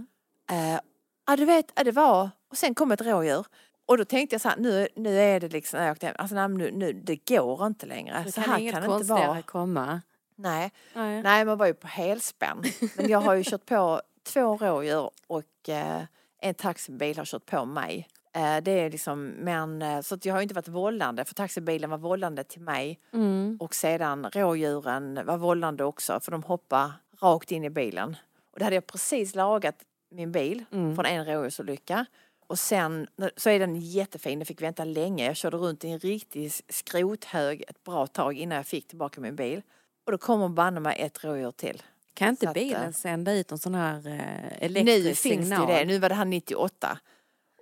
[0.50, 0.80] Eh,
[1.26, 3.46] ja du vet, ja, det var, och sen kom ett rådjur.
[3.86, 6.48] Och då tänkte jag så här, nu, nu är det liksom, jag åkte alltså nej,
[6.48, 8.22] nu, nu, det går inte längre.
[8.24, 9.42] Det så kan här kan det inte vara.
[9.42, 10.00] komma.
[10.36, 10.72] Nej.
[10.94, 11.22] Nej.
[11.22, 12.62] nej, man var ju på helspänn.
[12.96, 16.02] Men jag har ju kört på två rådjur och eh,
[16.40, 18.08] en taxibil har kört på mig.
[18.36, 21.98] Eh, det är liksom, men eh, så jag har inte varit vållande för taxibilen var
[21.98, 23.56] vållande till mig Mm.
[23.60, 28.16] och sedan rådjuren var vållande också för de hoppade rakt in i bilen.
[28.52, 29.74] Och det hade jag precis lagat
[30.10, 30.94] min bil Mm.
[30.96, 32.06] från en rådjursolycka.
[32.46, 33.06] Och sen
[33.36, 35.26] så är den jättefin, den fick vänta länge.
[35.26, 39.36] Jag körde runt i en riktig skrothög ett bra tag innan jag fick tillbaka min
[39.36, 39.62] bil.
[40.06, 41.82] Och då kommer banne mig ett rådjur till.
[42.14, 45.66] Kan inte eh, bilen sända ut en sån här eh, Nu elektrisk finns signal?
[45.68, 46.98] det det, nu var det här 98.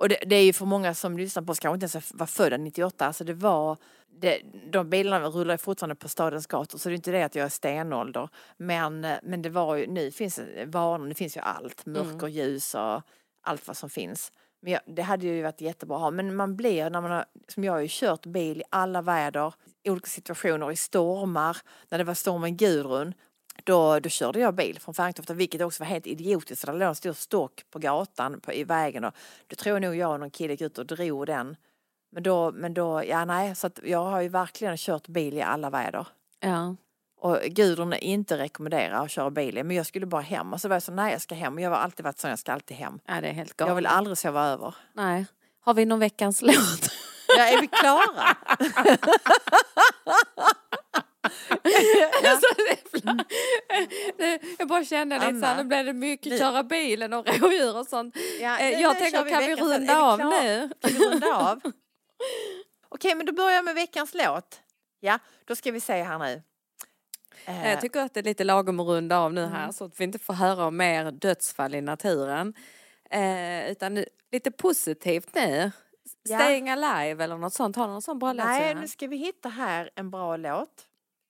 [0.04, 2.26] Och det, det är ju för många som lyssnar på oss kanske inte ens var
[2.26, 3.06] födda 98.
[3.06, 3.76] Alltså det var,
[4.20, 4.40] det,
[4.72, 7.48] de bilarna rullar fortfarande på stadens gator så det är inte det att jag är
[7.48, 8.28] stenålder.
[8.56, 12.26] Men, eh, men det var ju, nu finns det varor, nu finns ju allt, mörker,
[12.26, 13.02] ljus och
[13.42, 14.32] allt vad som finns.
[14.62, 16.10] Men jag, det hade ju varit jättebra att ha.
[16.10, 19.54] Men man blir, när man har, som jag har ju kört bil i alla väder,
[19.82, 21.56] i olika situationer, i stormar,
[21.88, 23.14] när det var stormen Gudrun,
[23.64, 26.88] då, då körde jag bil från Färjestad vilket också var helt idiotiskt för det låg
[26.88, 29.14] en stor stock på gatan på, i vägen och
[29.46, 31.56] då tror jag nog jag och någon kille gick ut och drog den.
[32.12, 35.42] Men då, men då, ja nej, så att jag har ju verkligen kört bil i
[35.42, 36.06] alla väder.
[36.40, 36.76] Ja.
[37.20, 40.52] Och Gudrun inte rekommenderar att köra bil men jag skulle bara hem.
[40.52, 41.54] Och så var jag så, nej jag ska hem.
[41.54, 42.98] Och jag har alltid varit så, jag ska alltid hem.
[43.06, 43.76] ja, det är helt Jag galet.
[43.78, 44.74] vill aldrig sova över.
[44.92, 45.26] Nej.
[45.60, 46.90] Har vi någon veckans låt?
[47.36, 48.36] Ja, är vi klara?
[51.62, 51.68] Det
[52.28, 57.12] är det- jag bara kände lite Anna, såhär, nu blev det mycket nu- köra bilen
[57.12, 58.16] och rådjur och sånt.
[58.40, 60.70] Ja, Eh, nu- jag tänker, vi kan vi runda vi av nu?
[60.80, 61.60] Kan vi runda av?
[62.88, 64.60] Okej, men då börjar jag med veckans låt.
[65.00, 66.42] Ja, då ska vi se här nu.
[67.44, 69.72] Eh, Jag tycker att det är lite lagom att runda av nu här Mm.
[69.72, 72.54] så att vi inte får höra om mer dödsfall i naturen.
[73.10, 75.70] Eh, utan lite positivt nu.
[76.22, 76.38] Ja.
[76.38, 77.76] Staying alive eller något sånt.
[77.76, 78.46] Har du någon sån bra låt?
[78.46, 80.86] Nej, nu ska vi hitta här en bra låt.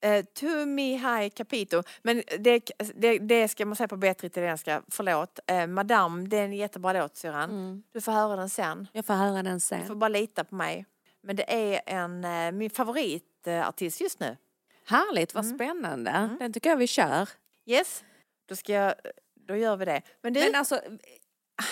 [0.07, 1.83] Uh, to me high capito.
[2.03, 4.83] Men det, det, det ska man säga på bättre italienska.
[4.89, 5.39] Förlåt.
[5.53, 7.51] Uh, Madame, det är en jättebra låt syrran.
[7.51, 7.83] Mm.
[7.93, 8.89] Du får höra den sen.
[8.93, 9.99] Jag får höra den Du får sen.
[9.99, 10.87] bara lita på mig.
[11.23, 14.37] Men det är en, eh, min favoritartist just nu.
[14.87, 15.57] Härligt, vad Mm.
[15.59, 16.37] spännande.
[16.41, 17.29] Den tycker jag vi kör.
[17.67, 18.05] Yes,
[18.49, 18.95] då ska jag,
[19.47, 20.03] då gör vi det.
[20.23, 20.81] Men du, Men alltså,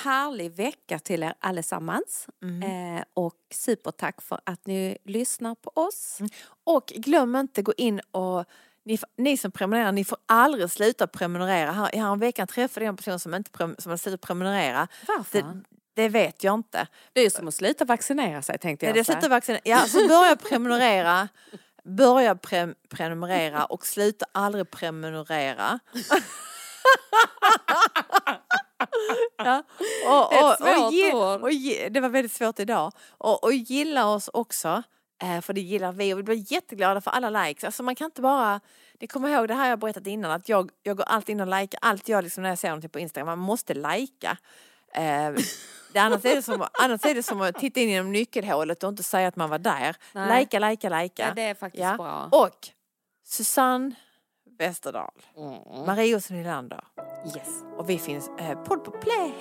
[0.05, 2.27] härlig vecka till er allesammans.
[2.43, 2.97] Mm.
[2.97, 6.19] Eh, och supertack för att ni lyssnar på oss.
[6.65, 8.45] Och glöm inte gå in och
[8.85, 11.73] ni, ni som prenumererar, ni får aldrig sluta prenumerera.
[11.73, 14.89] Här, här en veckan träffade jag en person som inte som har slutat prenumerera.
[15.09, 15.43] Varför?
[15.43, 15.63] Det,
[15.95, 16.87] det vet jag inte.
[17.13, 19.17] Det är ju som att sluta vaccinera sig tänkte Ja, jag det säga.
[19.21, 19.59] slutar vaccin.
[19.65, 21.29] Ja, så börja prenumerera.
[21.85, 25.79] Börja pre prenumerera och sluta aldrig prenumerera.
[29.37, 29.63] ja.
[30.07, 31.41] och, och, och, gi- ord.
[31.43, 31.51] och,
[31.93, 32.93] det var väldigt svårt idag.
[33.19, 34.83] Och, och gilla oss också.
[35.23, 37.65] eh, För det gillar vi och vi blir jätteglada för alla likes.
[37.65, 38.61] Alltså man kan inte bara...
[39.01, 41.47] Ni kommer ihåg det här jag berättat innan att jag, jag går alltid in och
[41.61, 43.27] likar allt jag liksom när jag ser någonting på Instagram.
[43.27, 44.37] Man måste lajka.
[44.95, 45.31] Eh,
[45.93, 48.89] det, annars, är det som, annars är det som att titta in genom nyckelhålet och
[48.89, 49.97] inte säga att man var där.
[50.13, 51.27] Lajka, lajka, lajka.
[51.29, 51.97] Ja, det är faktiskt Ja.
[51.97, 52.29] bra.
[52.33, 52.69] Och
[53.25, 53.95] Susanne
[54.63, 55.87] Westerdahl, Mm.
[55.87, 56.81] Marie Olsson Nylander
[57.27, 57.49] Yes.
[57.79, 59.33] och vi finns eh, podd på Play.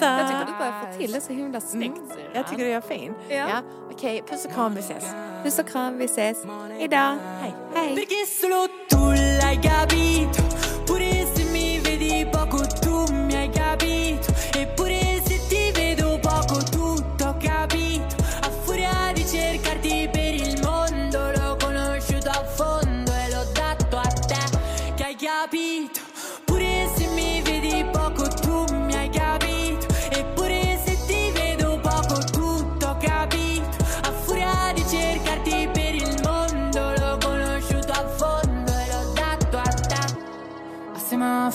[0.00, 1.96] Jag tycker du börjar få till det så himla snyggt.
[1.98, 2.26] Mm.
[2.34, 3.14] Jag tycker du är fin.
[3.28, 3.34] Ja.
[3.36, 3.62] Ja.
[3.92, 5.04] Okej, puss och kram, vi ses.
[5.42, 6.44] Puss och kram, vi ses.
[6.78, 6.96] Hejdå.
[6.96, 7.54] Hej.
[7.74, 8.06] Hej.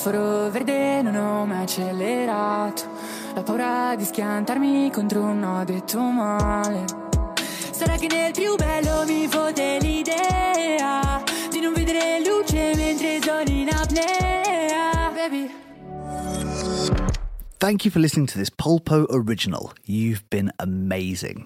[0.02, 2.89] Semaforo verde non ho mai accelerato
[3.36, 6.86] La paura di schiantarmi contro un no detto male
[7.72, 11.22] Sarà che nel più bello mi fode l'idea
[11.52, 15.52] Di non vedere luce mentre sono in apnea Baby
[17.60, 19.72] Thank you for listening to this Polpo original.
[19.86, 21.45] You've been amazing.